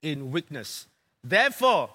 in 0.00 0.30
weakness. 0.30 0.86
Therefore, 1.22 1.90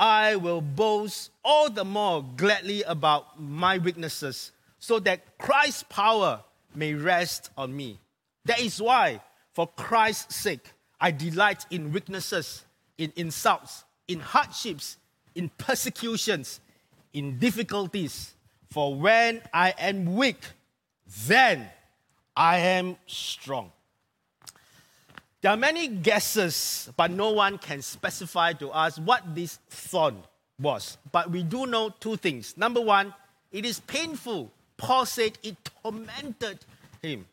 I 0.00 0.36
will 0.36 0.62
boast 0.62 1.30
all 1.44 1.68
the 1.68 1.84
more 1.84 2.24
gladly 2.36 2.82
about 2.84 3.38
my 3.38 3.76
weaknesses, 3.76 4.50
so 4.78 4.98
that 5.00 5.36
Christ's 5.36 5.82
power 5.82 6.42
may 6.74 6.94
rest 6.94 7.50
on 7.54 7.76
me. 7.76 8.00
That 8.46 8.60
is 8.60 8.80
why, 8.80 9.20
for 9.52 9.66
Christ's 9.66 10.36
sake, 10.36 10.72
I 10.98 11.10
delight 11.10 11.66
in 11.70 11.92
weaknesses, 11.92 12.64
in 12.96 13.12
insults, 13.14 13.84
in 14.08 14.20
hardships, 14.20 14.96
in 15.34 15.50
persecutions, 15.58 16.60
in 17.12 17.38
difficulties. 17.38 18.32
For 18.70 18.94
when 18.94 19.42
I 19.52 19.74
am 19.78 20.16
weak, 20.16 20.40
then 21.26 21.68
I 22.34 22.56
am 22.56 22.96
strong. 23.06 23.70
There 25.42 25.50
are 25.50 25.56
many 25.56 25.88
guesses, 25.88 26.90
but 26.96 27.10
no 27.10 27.30
one 27.30 27.56
can 27.56 27.80
specify 27.80 28.52
to 28.54 28.70
us 28.70 28.98
what 28.98 29.34
this 29.34 29.58
thorn 29.70 30.22
was. 30.60 30.98
But 31.12 31.30
we 31.30 31.42
do 31.42 31.66
know 31.66 31.90
two 31.98 32.16
things. 32.16 32.56
Number 32.58 32.80
one, 32.80 33.14
it 33.50 33.64
is 33.64 33.80
painful. 33.80 34.50
Paul 34.76 35.06
said 35.06 35.38
it 35.42 35.56
tormented 35.82 36.58
him. 37.02 37.26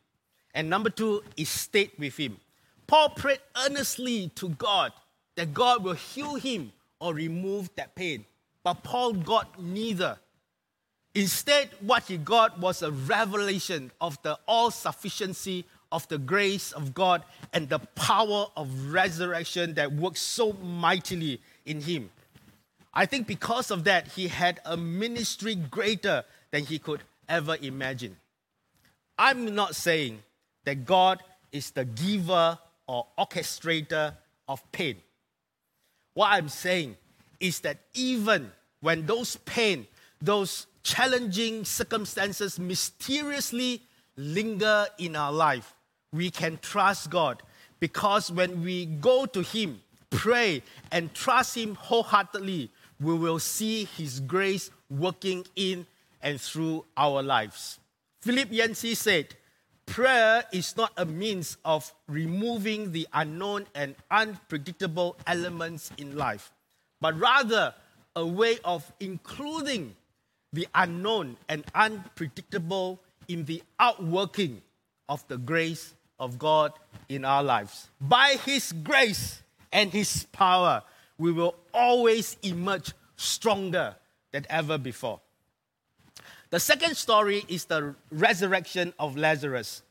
And 0.53 0.69
number 0.69 0.89
two, 0.89 1.23
it 1.35 1.47
stayed 1.47 1.91
with 1.99 2.15
him. 2.15 2.37
Paul 2.87 3.09
prayed 3.09 3.41
earnestly 3.65 4.31
to 4.35 4.49
God 4.49 4.93
that 5.35 5.53
God 5.53 5.83
will 5.83 5.93
heal 5.93 6.35
him 6.35 6.71
or 6.99 7.13
remove 7.13 7.69
that 7.75 7.93
pain. 7.93 8.25
But 8.63 8.83
Paul 8.83 9.13
got 9.13 9.61
neither. 9.61 10.17
Instead, 11.13 11.69
what 11.81 12.03
he 12.03 12.17
got 12.17 12.59
was 12.59 12.81
a 12.81 12.91
revelation 12.91 13.91
of 13.99 14.21
the 14.21 14.37
all 14.47 14.71
sufficiency 14.71 15.65
of 15.97 16.07
the 16.09 16.19
grace 16.19 16.71
of 16.73 16.93
God 16.93 17.23
and 17.53 17.67
the 17.67 17.79
power 17.95 18.45
of 18.55 18.93
resurrection 18.93 19.73
that 19.73 19.91
works 19.91 20.21
so 20.21 20.53
mightily 20.53 21.41
in 21.65 21.81
him. 21.81 22.11
I 22.93 23.07
think 23.07 23.25
because 23.25 23.71
of 23.71 23.83
that, 23.85 24.09
he 24.09 24.27
had 24.27 24.59
a 24.63 24.77
ministry 24.77 25.55
greater 25.55 26.23
than 26.51 26.65
he 26.65 26.77
could 26.77 27.01
ever 27.27 27.57
imagine. 27.59 28.15
I'm 29.17 29.55
not 29.55 29.75
saying 29.75 30.21
that 30.65 30.85
God 30.85 31.23
is 31.51 31.71
the 31.71 31.85
giver 31.85 32.59
or 32.85 33.07
orchestrator 33.17 34.13
of 34.47 34.61
pain. 34.71 34.97
What 36.13 36.27
I'm 36.31 36.49
saying 36.49 36.95
is 37.39 37.61
that 37.61 37.79
even 37.95 38.51
when 38.81 39.07
those 39.07 39.35
pain, 39.37 39.87
those 40.21 40.67
challenging 40.83 41.65
circumstances 41.65 42.59
mysteriously 42.59 43.81
linger 44.15 44.85
in 44.97 45.15
our 45.15 45.31
life, 45.31 45.73
we 46.11 46.29
can 46.29 46.57
trust 46.61 47.09
God 47.09 47.41
because 47.79 48.31
when 48.31 48.63
we 48.63 48.85
go 48.85 49.25
to 49.25 49.41
Him, 49.41 49.81
pray, 50.09 50.63
and 50.91 51.13
trust 51.13 51.55
Him 51.55 51.75
wholeheartedly, 51.75 52.71
we 52.99 53.13
will 53.13 53.39
see 53.39 53.85
His 53.85 54.19
grace 54.19 54.71
working 54.89 55.45
in 55.55 55.85
and 56.21 56.39
through 56.41 56.85
our 56.95 57.21
lives. 57.21 57.79
Philip 58.21 58.51
Yancey 58.51 58.95
said, 58.95 59.35
Prayer 59.85 60.43
is 60.51 60.75
not 60.75 60.91
a 60.97 61.05
means 61.05 61.57
of 61.63 61.93
removing 62.07 62.91
the 62.91 63.07
unknown 63.13 63.65
and 63.73 63.95
unpredictable 64.11 65.15
elements 65.25 65.91
in 65.97 66.17
life, 66.17 66.51
but 66.99 67.17
rather 67.17 67.73
a 68.15 68.25
way 68.25 68.57
of 68.65 68.91
including 68.99 69.95
the 70.51 70.67
unknown 70.75 71.37
and 71.47 71.63
unpredictable 71.73 72.99
in 73.29 73.45
the 73.45 73.63
outworking 73.79 74.61
of 75.07 75.25
the 75.27 75.37
grace 75.37 75.93
of 76.19 76.39
God 76.39 76.73
in 77.09 77.25
our 77.25 77.43
lives. 77.43 77.89
By 77.99 78.37
His 78.45 78.71
grace 78.71 79.41
and 79.71 79.91
His 79.91 80.25
power, 80.31 80.83
we 81.17 81.31
will 81.31 81.55
always 81.73 82.37
emerge 82.43 82.93
stronger 83.15 83.95
than 84.31 84.45
ever 84.49 84.77
before. 84.77 85.19
The 86.49 86.59
second 86.59 86.95
story 86.95 87.43
is 87.47 87.65
the 87.65 87.95
resurrection 88.09 88.93
of 88.99 89.17
Lazarus. 89.17 89.81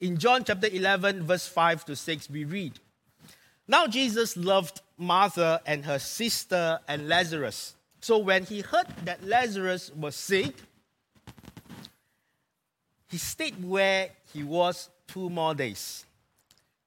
In 0.00 0.18
John 0.18 0.44
chapter 0.44 0.66
11, 0.66 1.24
verse 1.24 1.46
5 1.46 1.84
to 1.86 1.96
6, 1.96 2.28
we 2.28 2.44
read 2.44 2.78
Now 3.66 3.86
Jesus 3.86 4.36
loved 4.36 4.82
Martha 4.98 5.62
and 5.64 5.84
her 5.84 5.98
sister 5.98 6.78
and 6.86 7.08
Lazarus. 7.08 7.74
So 8.00 8.18
when 8.18 8.44
he 8.44 8.60
heard 8.60 8.86
that 9.04 9.24
Lazarus 9.24 9.90
was 9.92 10.14
sick, 10.14 10.54
he 13.08 13.16
stayed 13.16 13.64
where 13.64 14.10
he 14.32 14.42
was 14.42 14.90
two 15.06 15.30
more 15.30 15.54
days. 15.54 16.04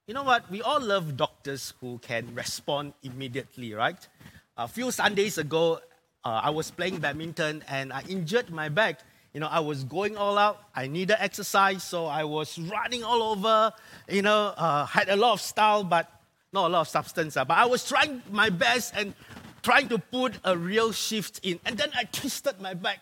You 0.07 0.13
know 0.13 0.23
what? 0.23 0.49
We 0.49 0.61
all 0.61 0.79
love 0.79 1.17
doctors 1.17 1.73
who 1.81 1.99
can 1.99 2.33
respond 2.33 2.93
immediately, 3.03 3.73
right? 3.73 4.07
A 4.55 4.67
few 4.67 4.91
Sundays 4.91 5.37
ago, 5.37 5.79
uh, 6.23 6.41
I 6.43 6.49
was 6.49 6.71
playing 6.71 6.99
badminton 6.99 7.63
and 7.67 7.91
I 7.91 8.03
injured 8.07 8.49
my 8.49 8.69
back. 8.69 9.01
You 9.33 9.41
know, 9.41 9.47
I 9.47 9.59
was 9.59 9.83
going 9.83 10.17
all 10.17 10.37
out. 10.37 10.63
I 10.75 10.87
needed 10.87 11.17
exercise, 11.19 11.83
so 11.83 12.05
I 12.05 12.23
was 12.23 12.57
running 12.57 13.03
all 13.03 13.21
over. 13.21 13.73
You 14.09 14.21
know, 14.21 14.53
uh, 14.57 14.85
had 14.85 15.09
a 15.09 15.15
lot 15.15 15.33
of 15.33 15.41
style, 15.41 15.83
but 15.83 16.09
not 16.53 16.67
a 16.67 16.69
lot 16.69 16.81
of 16.81 16.87
substance. 16.87 17.37
Uh, 17.37 17.45
but 17.45 17.57
I 17.57 17.65
was 17.65 17.87
trying 17.87 18.23
my 18.31 18.49
best 18.49 18.93
and 18.95 19.13
trying 19.61 19.89
to 19.89 19.99
put 19.99 20.39
a 20.43 20.57
real 20.57 20.91
shift 20.91 21.41
in. 21.43 21.59
And 21.65 21.77
then 21.77 21.89
I 21.95 22.05
twisted 22.05 22.61
my 22.61 22.73
back. 22.73 22.99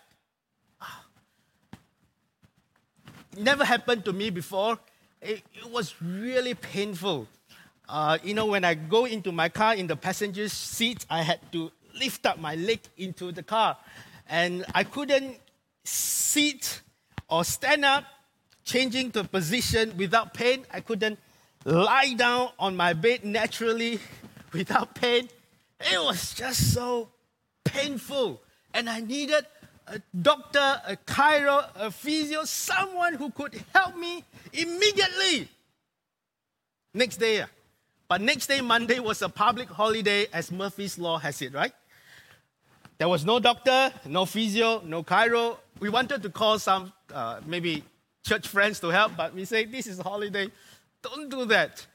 It 3.32 3.42
never 3.42 3.64
happened 3.64 4.04
to 4.06 4.12
me 4.12 4.30
before. 4.30 4.78
It, 5.20 5.42
it 5.54 5.70
was 5.70 5.94
really 6.00 6.54
painful. 6.54 7.26
Uh, 7.88 8.18
you 8.22 8.34
know, 8.34 8.46
when 8.46 8.64
I 8.64 8.74
go 8.74 9.04
into 9.04 9.32
my 9.32 9.48
car 9.48 9.74
in 9.74 9.86
the 9.86 9.96
passenger 9.96 10.48
seat, 10.48 11.06
I 11.08 11.22
had 11.22 11.40
to 11.52 11.70
lift 11.98 12.26
up 12.26 12.38
my 12.38 12.54
leg 12.54 12.80
into 12.96 13.32
the 13.32 13.42
car. 13.42 13.76
And 14.28 14.64
I 14.74 14.84
couldn't 14.84 15.36
sit 15.84 16.82
or 17.28 17.44
stand 17.44 17.84
up, 17.84 18.04
changing 18.64 19.10
the 19.10 19.24
position 19.24 19.96
without 19.96 20.34
pain. 20.34 20.66
I 20.72 20.80
couldn't 20.80 21.18
lie 21.64 22.14
down 22.14 22.50
on 22.58 22.76
my 22.76 22.92
bed 22.92 23.24
naturally 23.24 24.00
without 24.52 24.94
pain. 24.94 25.28
It 25.80 26.02
was 26.02 26.34
just 26.34 26.72
so 26.72 27.08
painful. 27.64 28.42
And 28.74 28.90
I 28.90 29.00
needed 29.00 29.46
a 29.88 30.00
doctor, 30.20 30.80
a 30.86 30.96
chiro, 31.06 31.68
a 31.76 31.90
physio, 31.90 32.44
someone 32.44 33.14
who 33.14 33.30
could 33.30 33.62
help 33.74 33.96
me 33.96 34.24
immediately. 34.52 35.48
Next 36.92 37.18
day. 37.18 37.44
But 38.08 38.20
next 38.20 38.46
day, 38.46 38.60
Monday, 38.60 39.00
was 39.00 39.22
a 39.22 39.28
public 39.28 39.68
holiday, 39.68 40.26
as 40.32 40.52
Murphy's 40.52 40.98
Law 40.98 41.18
has 41.18 41.42
it, 41.42 41.52
right? 41.52 41.72
There 42.98 43.08
was 43.08 43.24
no 43.24 43.38
doctor, 43.38 43.92
no 44.06 44.24
physio, 44.24 44.80
no 44.84 45.02
chiro. 45.02 45.58
We 45.80 45.90
wanted 45.90 46.22
to 46.22 46.30
call 46.30 46.58
some 46.58 46.92
uh, 47.12 47.40
maybe 47.44 47.84
church 48.24 48.48
friends 48.48 48.80
to 48.80 48.88
help, 48.88 49.12
but 49.16 49.34
we 49.34 49.44
say 49.44 49.66
this 49.66 49.86
is 49.86 49.98
a 49.98 50.02
holiday. 50.02 50.48
Don't 51.02 51.28
do 51.28 51.44
that. 51.46 51.86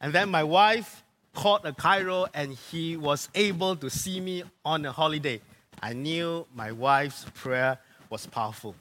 And 0.00 0.12
then 0.12 0.30
my 0.30 0.44
wife 0.44 1.02
called 1.34 1.60
a 1.64 1.72
chiro, 1.72 2.28
and 2.32 2.52
he 2.52 2.96
was 2.96 3.28
able 3.34 3.76
to 3.76 3.90
see 3.90 4.20
me 4.20 4.44
on 4.64 4.86
a 4.86 4.92
holiday. 4.92 5.40
I 5.86 5.92
knew 5.92 6.44
my 6.52 6.72
wife's 6.72 7.24
prayer 7.32 7.78
was 8.10 8.26
powerful. 8.26 8.74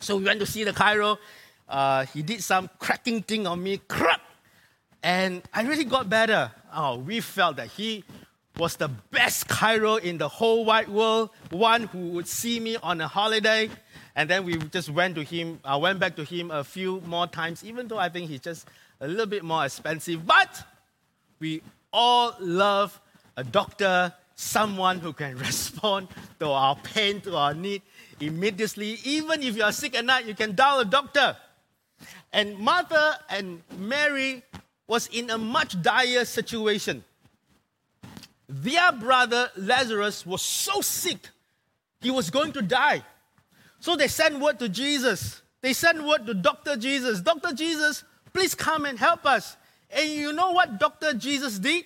So 0.00 0.16
we 0.16 0.24
went 0.24 0.40
to 0.40 0.46
see 0.46 0.64
the 0.64 0.72
chiro. 0.72 1.16
Uh, 1.68 2.06
he 2.06 2.22
did 2.22 2.42
some 2.42 2.68
cracking 2.80 3.22
thing 3.22 3.46
on 3.46 3.62
me, 3.62 3.78
crack, 3.86 4.20
and 5.00 5.42
I 5.52 5.62
really 5.62 5.84
got 5.84 6.10
better. 6.10 6.50
Oh, 6.74 6.96
we 6.96 7.20
felt 7.20 7.58
that 7.58 7.68
he 7.68 8.02
was 8.58 8.74
the 8.74 8.88
best 8.88 9.46
chiro 9.46 10.00
in 10.00 10.18
the 10.18 10.28
whole 10.28 10.64
wide 10.64 10.88
world, 10.88 11.30
one 11.50 11.84
who 11.84 12.08
would 12.08 12.26
see 12.26 12.58
me 12.58 12.78
on 12.82 13.00
a 13.00 13.06
holiday. 13.06 13.70
And 14.16 14.28
then 14.28 14.44
we 14.44 14.56
just 14.56 14.90
went 14.90 15.14
to 15.14 15.22
him, 15.22 15.60
I 15.64 15.76
went 15.76 16.00
back 16.00 16.16
to 16.16 16.24
him 16.24 16.50
a 16.50 16.64
few 16.64 17.00
more 17.06 17.28
times, 17.28 17.62
even 17.62 17.86
though 17.86 17.98
I 17.98 18.08
think 18.08 18.28
he's 18.28 18.40
just 18.40 18.66
a 19.00 19.06
little 19.06 19.26
bit 19.26 19.44
more 19.44 19.64
expensive. 19.64 20.26
But 20.26 20.64
we 21.38 21.62
all 21.92 22.34
love 22.40 23.00
a 23.36 23.44
doctor, 23.44 24.12
someone 24.34 24.98
who 24.98 25.12
can 25.12 25.36
respond 25.50 26.08
to 26.40 26.48
our 26.48 26.76
pain, 26.76 27.20
to 27.22 27.36
our 27.36 27.54
need 27.54 27.82
immediately. 28.20 28.98
Even 29.04 29.42
if 29.42 29.56
you 29.56 29.62
are 29.62 29.72
sick 29.72 29.96
at 29.96 30.04
night, 30.04 30.26
you 30.26 30.34
can 30.34 30.54
dial 30.54 30.80
a 30.80 30.84
doctor. 30.84 31.36
And 32.32 32.58
Martha 32.58 33.18
and 33.30 33.62
Mary 33.78 34.42
was 34.86 35.06
in 35.08 35.30
a 35.30 35.38
much 35.38 35.80
dire 35.80 36.24
situation. 36.24 37.04
Their 38.48 38.92
brother 38.92 39.50
Lazarus 39.56 40.26
was 40.26 40.42
so 40.42 40.80
sick, 40.80 41.28
he 42.00 42.10
was 42.10 42.30
going 42.30 42.52
to 42.52 42.62
die. 42.62 43.02
So 43.80 43.96
they 43.96 44.08
sent 44.08 44.40
word 44.40 44.58
to 44.60 44.68
Jesus. 44.68 45.42
They 45.60 45.72
sent 45.72 46.02
word 46.04 46.26
to 46.26 46.34
Dr. 46.34 46.76
Jesus 46.76 47.20
Dr. 47.20 47.54
Jesus, 47.54 48.04
please 48.32 48.54
come 48.54 48.84
and 48.84 48.98
help 48.98 49.24
us. 49.24 49.56
And 49.90 50.10
you 50.10 50.32
know 50.32 50.52
what 50.52 50.78
Dr. 50.78 51.14
Jesus 51.14 51.58
did? 51.58 51.84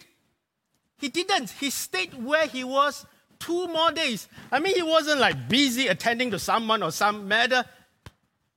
He 0.98 1.08
didn't. 1.08 1.50
He 1.50 1.70
stayed 1.70 2.14
where 2.14 2.46
he 2.46 2.64
was 2.64 3.06
two 3.38 3.68
more 3.68 3.92
days. 3.92 4.28
I 4.50 4.58
mean, 4.58 4.74
he 4.74 4.82
wasn't 4.82 5.20
like 5.20 5.48
busy 5.48 5.86
attending 5.86 6.30
to 6.32 6.38
someone 6.38 6.82
or 6.82 6.90
some 6.90 7.28
matter. 7.28 7.64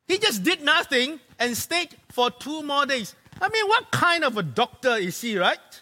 He 0.08 0.17
just 0.17 0.43
did 0.43 0.63
nothing 0.63 1.19
and 1.39 1.56
stayed 1.56 1.95
for 2.10 2.32
two 2.32 2.63
more 2.63 2.86
days. 2.86 3.15
I 3.39 3.49
mean, 3.49 3.67
what 3.67 3.91
kind 3.91 4.23
of 4.23 4.38
a 4.38 4.43
doctor 4.43 4.95
is 4.95 5.21
he, 5.21 5.38
right? 5.38 5.82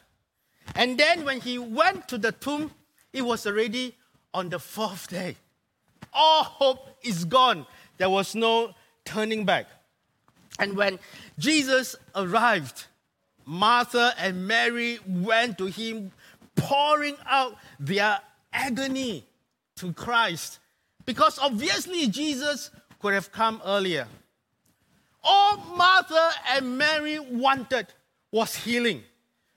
And 0.75 0.97
then 0.97 1.25
when 1.25 1.41
he 1.41 1.57
went 1.57 2.07
to 2.09 2.17
the 2.17 2.31
tomb, 2.31 2.71
it 3.11 3.21
was 3.21 3.47
already 3.47 3.95
on 4.33 4.49
the 4.49 4.59
fourth 4.59 5.09
day. 5.09 5.35
All 6.13 6.43
hope 6.43 6.87
is 7.03 7.25
gone. 7.25 7.65
There 7.97 8.09
was 8.09 8.35
no 8.35 8.73
turning 9.05 9.45
back. 9.45 9.67
And 10.59 10.75
when 10.75 10.99
Jesus 11.37 11.95
arrived, 12.15 12.85
Martha 13.45 14.13
and 14.19 14.47
Mary 14.47 14.99
went 15.07 15.57
to 15.57 15.65
him, 15.65 16.11
pouring 16.59 17.15
out 17.25 17.55
their 17.79 18.19
agony 18.53 19.25
to 19.77 19.93
Christ. 19.93 20.59
Because 21.05 21.39
obviously 21.39 22.07
Jesus 22.07 22.71
could 22.99 23.13
have 23.13 23.31
come 23.31 23.61
earlier. 23.65 24.07
All 25.23 25.57
Martha 25.75 26.31
and 26.51 26.77
Mary 26.77 27.19
wanted 27.19 27.87
was 28.31 28.55
healing. 28.55 29.03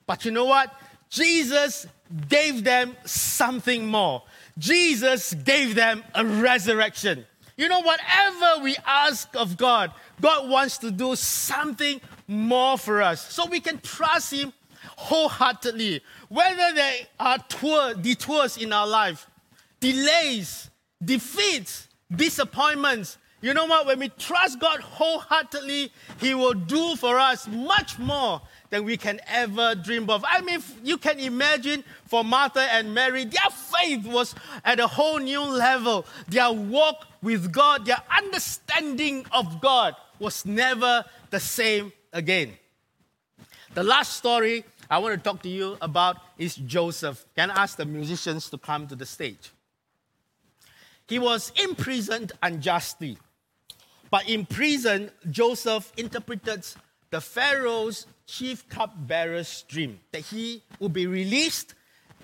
But 0.06 0.24
you 0.24 0.30
know 0.30 0.44
what? 0.44 0.72
Jesus 1.08 1.86
gave 2.28 2.64
them 2.64 2.96
something 3.04 3.86
more. 3.86 4.22
Jesus 4.58 5.34
gave 5.34 5.74
them 5.74 6.02
a 6.14 6.24
resurrection. 6.24 7.26
You 7.56 7.68
know, 7.68 7.80
whatever 7.82 8.62
we 8.62 8.76
ask 8.86 9.28
of 9.36 9.56
God, 9.56 9.92
God 10.20 10.48
wants 10.48 10.78
to 10.78 10.90
do 10.90 11.14
something 11.16 12.00
more 12.26 12.78
for 12.78 13.02
us. 13.02 13.32
So 13.32 13.46
we 13.46 13.60
can 13.60 13.78
trust 13.78 14.32
Him 14.32 14.52
wholeheartedly. 14.96 16.02
Whether 16.28 16.74
there 16.74 16.94
are 17.20 17.38
tour, 17.48 17.94
detours 17.94 18.56
in 18.56 18.72
our 18.72 18.86
life, 18.86 19.28
delays, 19.80 20.70
defeats, 21.04 21.88
disappointments, 22.14 23.18
you 23.42 23.52
know 23.54 23.66
what? 23.66 23.86
When 23.86 23.98
we 23.98 24.08
trust 24.08 24.60
God 24.60 24.80
wholeheartedly, 24.80 25.92
He 26.20 26.34
will 26.34 26.54
do 26.54 26.94
for 26.94 27.18
us 27.18 27.48
much 27.48 27.98
more 27.98 28.40
than 28.70 28.84
we 28.84 28.96
can 28.96 29.20
ever 29.26 29.74
dream 29.74 30.08
of. 30.08 30.24
I 30.26 30.40
mean, 30.42 30.62
you 30.84 30.96
can 30.96 31.18
imagine 31.18 31.82
for 32.06 32.22
Martha 32.24 32.60
and 32.60 32.94
Mary, 32.94 33.24
their 33.24 33.50
faith 33.50 34.06
was 34.06 34.34
at 34.64 34.78
a 34.78 34.86
whole 34.86 35.18
new 35.18 35.42
level. 35.42 36.06
Their 36.28 36.52
walk 36.52 37.06
with 37.20 37.52
God, 37.52 37.84
their 37.84 38.00
understanding 38.16 39.26
of 39.32 39.60
God 39.60 39.96
was 40.20 40.46
never 40.46 41.04
the 41.30 41.40
same 41.40 41.92
again. 42.12 42.52
The 43.74 43.82
last 43.82 44.16
story 44.16 44.64
I 44.92 44.98
want 44.98 45.14
to 45.14 45.22
talk 45.22 45.40
to 45.44 45.48
you 45.48 45.78
about 45.80 46.18
is 46.36 46.54
Joseph. 46.54 47.24
Can 47.34 47.50
I 47.50 47.62
ask 47.62 47.78
the 47.78 47.86
musicians 47.86 48.50
to 48.50 48.58
come 48.58 48.86
to 48.88 48.94
the 48.94 49.06
stage? 49.06 49.50
He 51.08 51.18
was 51.18 51.50
imprisoned 51.64 52.32
unjustly. 52.42 53.16
But 54.10 54.28
in 54.28 54.44
prison, 54.44 55.10
Joseph 55.30 55.90
interpreted 55.96 56.66
the 57.08 57.22
Pharaoh's 57.22 58.04
chief 58.26 58.68
cupbearer's 58.68 59.64
dream 59.66 59.98
that 60.10 60.26
he 60.26 60.62
would 60.78 60.92
be 60.92 61.06
released 61.06 61.74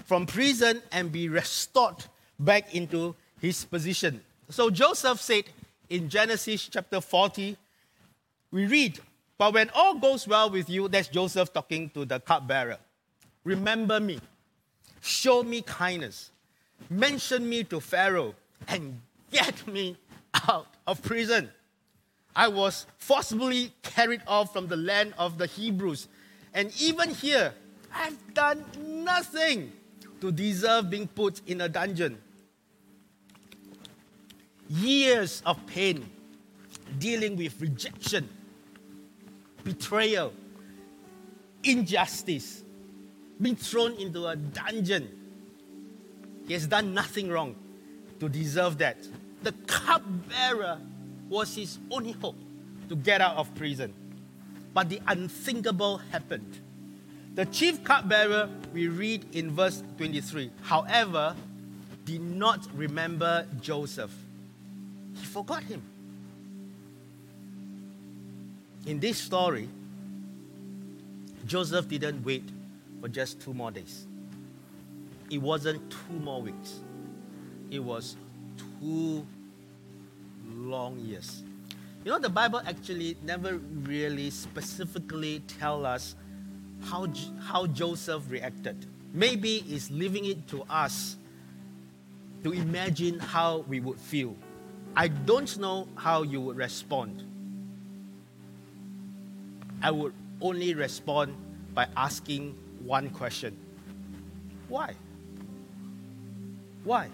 from 0.05 0.27
prison 0.27 0.83
and 0.93 1.11
be 1.11 1.31
restored 1.31 2.05
back 2.39 2.75
into 2.75 3.15
his 3.41 3.65
position. 3.65 4.21
So 4.51 4.69
Joseph 4.69 5.23
said 5.23 5.45
in 5.89 6.11
Genesis 6.11 6.69
chapter 6.69 7.01
40, 7.01 7.57
we 8.51 8.67
read, 8.67 9.01
But 9.39 9.55
when 9.55 9.71
all 9.73 9.95
goes 9.95 10.27
well 10.27 10.51
with 10.51 10.69
you, 10.69 10.89
that's 10.89 11.09
Joseph 11.09 11.53
talking 11.53 11.91
to 11.91 12.05
the 12.05 12.19
cupbearer. 12.19 12.79
Remember 13.45 14.01
me, 14.01 14.19
show 15.01 15.45
me 15.45 15.63
kindness, 15.63 16.33
mention 16.91 17.49
me 17.49 17.63
to 17.65 17.81
Pharaoh, 17.81 18.35
and 18.67 19.01
get 19.31 19.67
me 19.67 19.97
out 20.49 20.67
of 20.87 21.01
prison. 21.03 21.49
I 22.35 22.49
was 22.49 22.87
forcibly 22.99 23.73
carried 23.83 24.23
off 24.27 24.53
from 24.53 24.67
the 24.67 24.77
land 24.77 25.15
of 25.19 25.39
the 25.39 25.47
Hebrews. 25.47 26.09
And 26.53 26.73
even 26.81 27.11
here, 27.11 27.55
I've 27.95 28.35
done 28.35 28.65
nothing 28.77 29.73
to 30.21 30.33
deserve 30.33 30.91
being 30.91 31.07
put 31.07 31.41
in 31.47 31.61
a 31.61 31.69
dungeon. 31.69 32.19
Years 34.69 35.43
of 35.47 35.65
pain 35.67 36.11
dealing 36.99 37.37
with 37.37 37.61
rejection, 37.61 38.29
betrayal, 39.65 40.33
injustice, 41.63 42.63
being 43.41 43.57
thrown 43.57 43.93
into 43.95 44.27
a 44.27 44.37
dungeon. 44.37 45.09
He 46.47 46.55
has 46.55 46.67
done 46.67 46.95
nothing 46.95 47.29
wrong 47.29 47.55
to 48.21 48.29
deserve 48.29 48.79
that. 48.79 48.97
The 49.43 49.53
cupbearer 49.67 50.79
was 51.29 51.55
his 51.55 51.79
only 51.91 52.13
hope 52.13 52.37
to 52.89 52.97
get 52.97 53.21
out 53.21 53.37
of 53.37 53.55
prison. 53.55 53.93
But 54.75 54.89
the 54.89 55.01
unthinkable 55.07 55.99
happened. 56.11 56.61
The 57.35 57.47
chief 57.47 57.85
cupbearer, 57.85 58.49
we 58.73 58.89
read 58.89 59.25
in 59.33 59.53
verse 59.53 59.83
23, 59.99 60.51
however, 60.63 61.37
did 62.05 62.21
not 62.21 62.67
remember 62.75 63.47
Joseph. 63.61 64.13
He 65.15 65.25
forgot 65.27 65.63
him. 65.63 65.83
In 68.87 69.01
this 69.01 69.19
story, 69.19 69.69
Joseph 71.47 71.89
didn't 71.89 72.25
wait 72.25 72.45
for 73.01 73.09
just 73.09 73.41
two 73.41 73.55
more 73.55 73.71
days. 73.71 74.07
It 75.31 75.39
wasn't 75.39 75.91
two 75.91 76.19
more 76.21 76.41
weeks. 76.41 76.81
It 77.71 77.81
was 77.81 78.17
two 78.81 79.27
long 80.51 80.99
years. 81.01 81.43
You 82.05 82.13
know, 82.13 82.19
the 82.19 82.31
Bible 82.31 82.63
actually 82.67 83.17
never 83.23 83.59
really 83.59 84.31
specifically 84.31 85.43
tell 85.59 85.85
us 85.85 86.15
how, 86.85 87.09
how 87.43 87.67
Joseph 87.67 88.23
reacted. 88.31 88.87
Maybe 89.13 89.65
it's 89.69 89.91
leaving 89.91 90.25
it 90.25 90.47
to 90.49 90.63
us 90.71 91.17
to 92.45 92.53
imagine 92.53 93.19
how 93.19 93.59
we 93.69 93.81
would 93.81 93.99
feel. 93.99 94.37
I 94.97 95.09
don't 95.09 95.59
know 95.59 95.89
how 95.97 96.23
you 96.23 96.41
would 96.41 96.57
respond. 96.57 97.25
I 99.83 99.91
would 99.91 100.13
only 100.41 100.75
respond 100.75 101.35
by 101.75 101.89
asking 101.97 102.57
one 102.85 103.11
question 103.11 103.57
Why? 104.69 104.95
Why? 106.85 107.09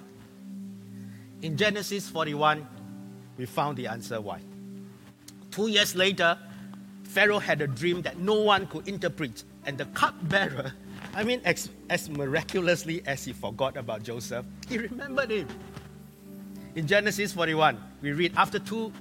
In 1.43 1.57
Genesis 1.57 2.09
41, 2.09 2.67
we 3.37 3.45
found 3.45 3.77
the 3.77 3.87
answer 3.87 4.21
why. 4.21 4.41
Two 5.51 5.69
years 5.69 5.95
later, 5.95 6.39
Pharaoh 7.03 7.39
had 7.39 7.61
a 7.61 7.67
dream 7.67 8.03
that 8.03 8.19
no 8.19 8.35
one 8.35 8.67
could 8.67 8.89
interpret, 8.89 9.45
and 9.67 9.77
the 9.77 9.85
cupbearer, 9.87 10.73
I 11.15 11.23
mean, 11.23 11.41
as, 11.45 11.71
as 11.91 12.09
miraculously 12.09 13.03
as 13.07 13.25
he 13.25 13.33
forgot 13.33 13.77
about 13.77 14.03
Joseph, 14.03 14.47
he 14.69 14.79
remembered 14.79 15.31
him. 15.31 15.49
In 16.75 16.87
Genesis 16.87 17.33
41, 17.33 17.79
we 18.03 18.13
read, 18.13 18.33
after 18.37 18.59
two 18.59 18.93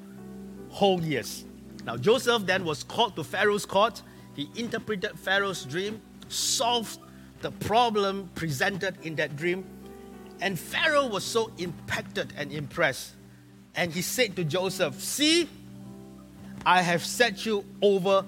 whole 0.70 1.02
years. 1.02 1.46
Now, 1.86 1.98
Joseph 1.98 2.46
then 2.46 2.64
was 2.64 2.84
called 2.84 3.16
to 3.18 3.24
Pharaoh's 3.24 3.66
court. 3.66 4.02
He 4.36 4.50
interpreted 4.56 5.20
Pharaoh's 5.20 5.66
dream, 5.66 6.02
solved 6.30 7.00
the 7.42 7.52
problem 7.52 8.30
presented 8.36 8.96
in 9.04 9.16
that 9.16 9.36
dream, 9.36 9.66
and 10.42 10.58
Pharaoh 10.58 11.08
was 11.08 11.24
so 11.24 11.52
impacted 11.58 12.34
and 12.38 12.52
impressed. 12.52 13.14
And 13.76 13.92
he 13.92 14.02
said 14.02 14.36
to 14.38 14.44
Joseph, 14.44 15.00
See, 15.00 15.50
I 16.66 16.82
have 16.82 17.04
set 17.04 17.46
you 17.46 17.66
over 17.82 18.26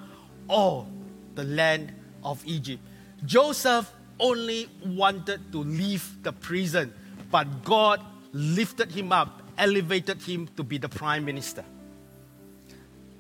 all 0.48 0.88
the 1.36 1.44
land 1.44 1.94
of 2.24 2.46
Egypt. 2.46 2.82
Joseph 3.26 3.92
only 4.20 4.70
wanted 4.86 5.52
to 5.52 5.60
leave 5.60 6.24
the 6.24 6.34
prison, 6.34 6.94
but 7.32 7.64
God 7.64 8.02
lifted 8.34 8.92
him 8.92 9.12
up, 9.12 9.42
elevated 9.58 10.22
him 10.22 10.48
to 10.58 10.64
be 10.64 10.78
the 10.78 10.90
prime 10.90 11.24
minister. 11.26 11.64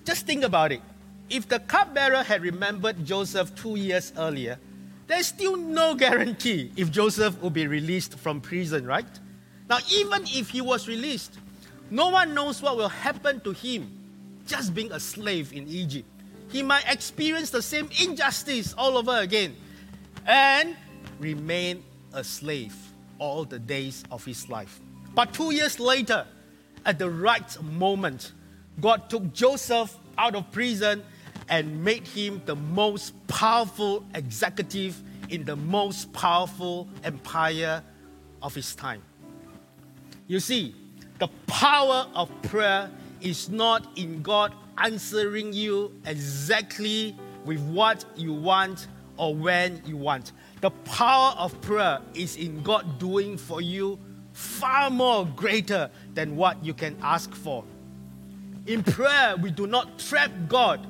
Just 0.05 0.25
think 0.25 0.43
about 0.43 0.71
it. 0.71 0.81
If 1.29 1.49
the 1.49 1.59
cupbearer 1.59 2.23
had 2.23 2.43
remembered 2.43 3.03
Joseph 3.03 3.55
two 3.55 3.75
years 3.75 4.13
earlier, 4.15 4.59
there's 5.07 5.27
still 5.27 5.57
no 5.57 5.95
guarantee 6.05 6.71
if 6.77 6.91
Joseph 6.91 7.41
will 7.41 7.49
be 7.49 7.67
released 7.67 8.17
from 8.19 8.39
prison, 8.39 8.85
right? 8.85 9.07
Now, 9.67 9.79
even 9.91 10.23
if 10.27 10.49
he 10.49 10.61
was 10.61 10.87
released, 10.87 11.39
no 11.89 12.09
one 12.09 12.33
knows 12.33 12.61
what 12.61 12.77
will 12.77 12.89
happen 12.89 13.41
to 13.41 13.51
him 13.51 13.91
just 14.45 14.75
being 14.75 14.91
a 14.91 14.99
slave 14.99 15.51
in 15.53 15.67
Egypt. 15.67 16.07
He 16.49 16.61
might 16.61 16.85
experience 16.87 17.49
the 17.49 17.63
same 17.63 17.89
injustice 18.01 18.75
all 18.77 18.97
over 18.97 19.17
again 19.19 19.55
and 20.27 20.75
remain 21.19 21.83
a 22.13 22.23
slave 22.23 22.75
all 23.17 23.43
the 23.43 23.57
days 23.57 24.03
of 24.11 24.23
his 24.23 24.47
life. 24.49 24.79
But 25.15 25.33
two 25.33 25.51
years 25.51 25.79
later, 25.79 26.27
at 26.85 26.99
the 26.99 27.09
right 27.09 27.63
moment, 27.63 28.33
God 28.79 29.09
took 29.09 29.33
Joseph 29.33 29.97
out 30.17 30.35
of 30.35 30.51
prison 30.51 31.03
and 31.49 31.83
made 31.83 32.07
him 32.07 32.41
the 32.45 32.55
most 32.55 33.13
powerful 33.27 34.05
executive 34.13 35.01
in 35.29 35.43
the 35.43 35.55
most 35.55 36.11
powerful 36.13 36.87
empire 37.03 37.83
of 38.41 38.53
his 38.53 38.75
time. 38.75 39.01
You 40.27 40.39
see, 40.39 40.75
the 41.19 41.29
power 41.47 42.07
of 42.13 42.29
prayer 42.43 42.89
is 43.21 43.49
not 43.49 43.87
in 43.97 44.21
God 44.21 44.53
answering 44.77 45.53
you 45.53 45.93
exactly 46.05 47.15
with 47.45 47.59
what 47.61 48.05
you 48.15 48.33
want 48.33 48.87
or 49.17 49.33
when 49.33 49.81
you 49.85 49.97
want. 49.97 50.33
The 50.61 50.71
power 50.71 51.33
of 51.37 51.59
prayer 51.61 51.99
is 52.13 52.35
in 52.37 52.61
God 52.63 52.99
doing 52.99 53.37
for 53.37 53.61
you 53.61 53.99
far 54.33 54.89
more 54.89 55.25
greater 55.25 55.89
than 56.13 56.35
what 56.35 56.63
you 56.63 56.73
can 56.73 56.97
ask 57.01 57.33
for. 57.33 57.63
In 58.65 58.83
prayer, 58.83 59.35
we 59.37 59.51
do 59.51 59.67
not 59.67 59.99
trap 59.99 60.31
God 60.47 60.85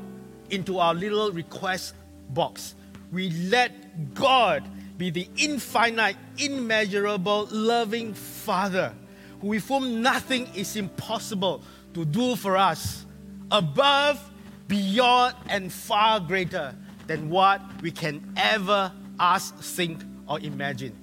into 0.49 0.79
our 0.79 0.93
little 0.93 1.31
request 1.31 1.93
box. 2.29 2.75
We 3.11 3.29
let 3.29 4.13
God 4.13 4.63
be 4.97 5.09
the 5.09 5.27
infinite, 5.37 6.15
immeasurable, 6.37 7.49
loving 7.51 8.13
Father 8.13 8.93
with 9.41 9.67
whom 9.67 10.01
nothing 10.01 10.47
is 10.55 10.75
impossible 10.75 11.61
to 11.93 12.05
do 12.05 12.35
for 12.35 12.57
us, 12.57 13.05
above, 13.51 14.19
beyond, 14.67 15.35
and 15.49 15.71
far 15.71 16.19
greater 16.19 16.73
than 17.07 17.29
what 17.29 17.61
we 17.81 17.91
can 17.91 18.33
ever 18.37 18.91
ask, 19.19 19.55
think, 19.59 20.01
or 20.27 20.39
imagine. 20.39 20.93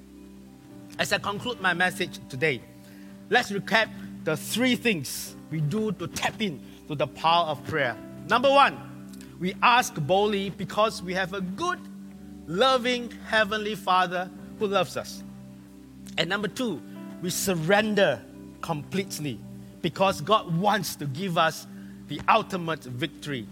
As 0.98 1.12
I 1.12 1.18
conclude 1.18 1.60
my 1.60 1.72
message 1.74 2.18
today, 2.28 2.62
let's 3.30 3.50
recap 3.50 3.88
the 4.24 4.36
three 4.36 4.74
things 4.74 5.36
we 5.52 5.60
do 5.60 5.92
to 5.92 6.08
tap 6.08 6.40
in 6.40 6.60
to 6.88 6.94
the 6.94 7.06
power 7.06 7.46
of 7.46 7.62
prayer. 7.66 7.96
Number 8.28 8.50
one, 8.50 8.78
we 9.38 9.54
ask 9.62 9.94
boldly 9.94 10.50
because 10.50 11.02
we 11.02 11.12
have 11.12 11.34
a 11.34 11.42
good, 11.42 11.78
loving 12.46 13.12
Heavenly 13.28 13.74
Father 13.74 14.30
who 14.58 14.66
loves 14.66 14.96
us. 14.96 15.22
And 16.16 16.30
number 16.30 16.48
two, 16.48 16.80
we 17.20 17.30
surrender 17.30 18.20
completely 18.62 19.38
because 19.82 20.20
God 20.22 20.56
wants 20.58 20.96
to 20.96 21.06
give 21.06 21.36
us 21.36 21.66
the 22.08 22.20
ultimate 22.28 22.84
victory. 22.84 23.46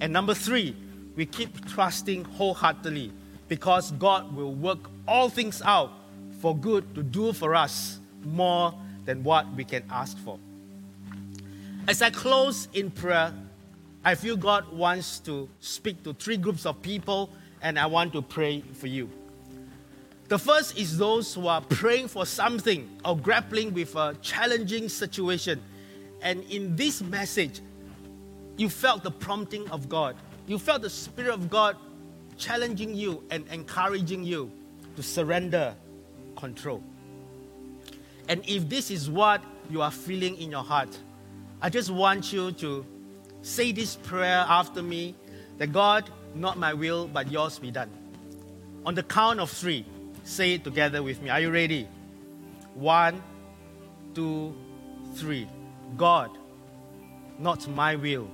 And 0.00 0.12
number 0.12 0.34
three, 0.34 0.76
we 1.16 1.24
keep 1.24 1.66
trusting 1.68 2.24
wholeheartedly 2.24 3.12
because 3.48 3.92
God 3.92 4.34
will 4.34 4.52
work 4.52 4.90
all 5.08 5.30
things 5.30 5.62
out 5.62 5.90
for 6.40 6.54
good 6.54 6.94
to 6.94 7.02
do 7.02 7.32
for 7.32 7.54
us 7.54 7.98
more 8.24 8.74
than 9.06 9.22
what 9.22 9.50
we 9.54 9.64
can 9.64 9.84
ask 9.90 10.18
for. 10.18 10.38
As 11.88 12.02
I 12.02 12.10
close 12.10 12.66
in 12.72 12.90
prayer, 12.90 13.32
I 14.04 14.16
feel 14.16 14.36
God 14.36 14.72
wants 14.72 15.20
to 15.20 15.48
speak 15.60 16.02
to 16.02 16.14
three 16.14 16.36
groups 16.36 16.66
of 16.66 16.82
people, 16.82 17.30
and 17.62 17.78
I 17.78 17.86
want 17.86 18.12
to 18.14 18.22
pray 18.22 18.62
for 18.74 18.88
you. 18.88 19.08
The 20.26 20.38
first 20.38 20.76
is 20.76 20.98
those 20.98 21.32
who 21.32 21.46
are 21.46 21.60
praying 21.60 22.08
for 22.08 22.26
something 22.26 22.90
or 23.04 23.16
grappling 23.16 23.72
with 23.72 23.94
a 23.94 24.16
challenging 24.20 24.88
situation. 24.88 25.62
And 26.22 26.42
in 26.50 26.74
this 26.74 27.02
message, 27.02 27.60
you 28.56 28.68
felt 28.68 29.04
the 29.04 29.12
prompting 29.12 29.70
of 29.70 29.88
God. 29.88 30.16
You 30.48 30.58
felt 30.58 30.82
the 30.82 30.90
Spirit 30.90 31.32
of 31.32 31.48
God 31.48 31.76
challenging 32.36 32.96
you 32.96 33.22
and 33.30 33.46
encouraging 33.52 34.24
you 34.24 34.50
to 34.96 35.04
surrender 35.04 35.76
control. 36.36 36.82
And 38.28 38.42
if 38.48 38.68
this 38.68 38.90
is 38.90 39.08
what 39.08 39.40
you 39.70 39.82
are 39.82 39.92
feeling 39.92 40.36
in 40.38 40.50
your 40.50 40.64
heart, 40.64 40.98
I 41.60 41.70
just 41.70 41.90
want 41.90 42.32
you 42.32 42.52
to 42.52 42.84
say 43.40 43.72
this 43.72 43.96
prayer 43.96 44.44
after 44.46 44.82
me 44.82 45.14
that 45.58 45.72
God, 45.72 46.10
not 46.34 46.58
my 46.58 46.74
will, 46.74 47.08
but 47.08 47.30
yours 47.30 47.58
be 47.58 47.70
done. 47.70 47.90
On 48.84 48.94
the 48.94 49.02
count 49.02 49.40
of 49.40 49.50
three, 49.50 49.86
say 50.24 50.54
it 50.54 50.64
together 50.64 51.02
with 51.02 51.22
me. 51.22 51.30
Are 51.30 51.40
you 51.40 51.50
ready? 51.50 51.88
One, 52.74 53.22
two, 54.14 54.54
three. 55.14 55.48
God, 55.96 56.30
not 57.38 57.66
my 57.68 57.96
will, 57.96 58.28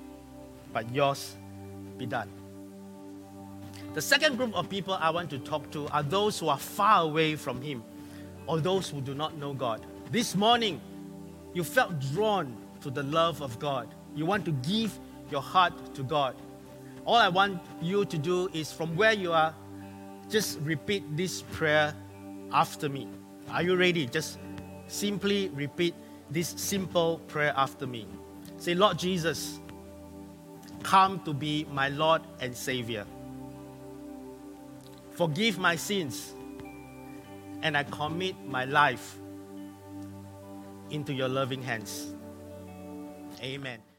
but 0.72 0.92
yours 0.92 1.36
be 1.98 2.06
done. 2.06 2.28
The 3.94 4.02
second 4.02 4.36
group 4.36 4.54
of 4.54 4.68
people 4.68 4.94
I 4.94 5.10
want 5.10 5.30
to 5.30 5.38
talk 5.38 5.70
to 5.72 5.86
are 5.88 6.02
those 6.02 6.38
who 6.38 6.48
are 6.48 6.58
far 6.58 7.02
away 7.02 7.36
from 7.36 7.60
Him 7.60 7.84
or 8.46 8.58
those 8.58 8.88
who 8.88 9.00
do 9.00 9.14
not 9.14 9.36
know 9.36 9.52
God. 9.52 9.84
This 10.10 10.34
morning, 10.34 10.80
you 11.54 11.62
felt 11.62 12.00
drawn 12.12 12.56
to 12.82 12.90
the 12.90 13.02
love 13.02 13.40
of 13.42 13.58
God. 13.58 13.88
You 14.14 14.26
want 14.26 14.44
to 14.44 14.52
give 14.52 14.98
your 15.30 15.42
heart 15.42 15.94
to 15.94 16.02
God. 16.02 16.34
all 17.04 17.16
I 17.16 17.28
want 17.28 17.60
you 17.80 18.04
to 18.04 18.18
do 18.18 18.48
is 18.52 18.72
from 18.72 18.94
where 18.96 19.12
you 19.12 19.32
are, 19.32 19.54
just 20.28 20.60
repeat 20.60 21.02
this 21.16 21.42
prayer 21.42 21.94
after 22.52 22.88
me. 22.88 23.08
Are 23.50 23.62
you 23.62 23.76
ready? 23.76 24.06
Just 24.06 24.38
simply 24.86 25.48
repeat 25.50 25.94
this 26.30 26.48
simple 26.48 27.18
prayer 27.26 27.52
after 27.56 27.86
me. 27.86 28.06
Say, 28.58 28.74
Lord 28.74 28.98
Jesus, 28.98 29.60
come 30.82 31.20
to 31.24 31.34
be 31.34 31.66
my 31.72 31.88
Lord 31.88 32.22
and 32.40 32.56
Savior. 32.56 33.04
Forgive 35.10 35.58
my 35.58 35.76
sins, 35.76 36.34
and 37.62 37.76
I 37.76 37.84
commit 37.84 38.36
my 38.46 38.64
life 38.64 39.18
into 40.90 41.12
your 41.12 41.28
loving 41.28 41.62
hands. 41.62 42.11
Amen. 43.42 43.91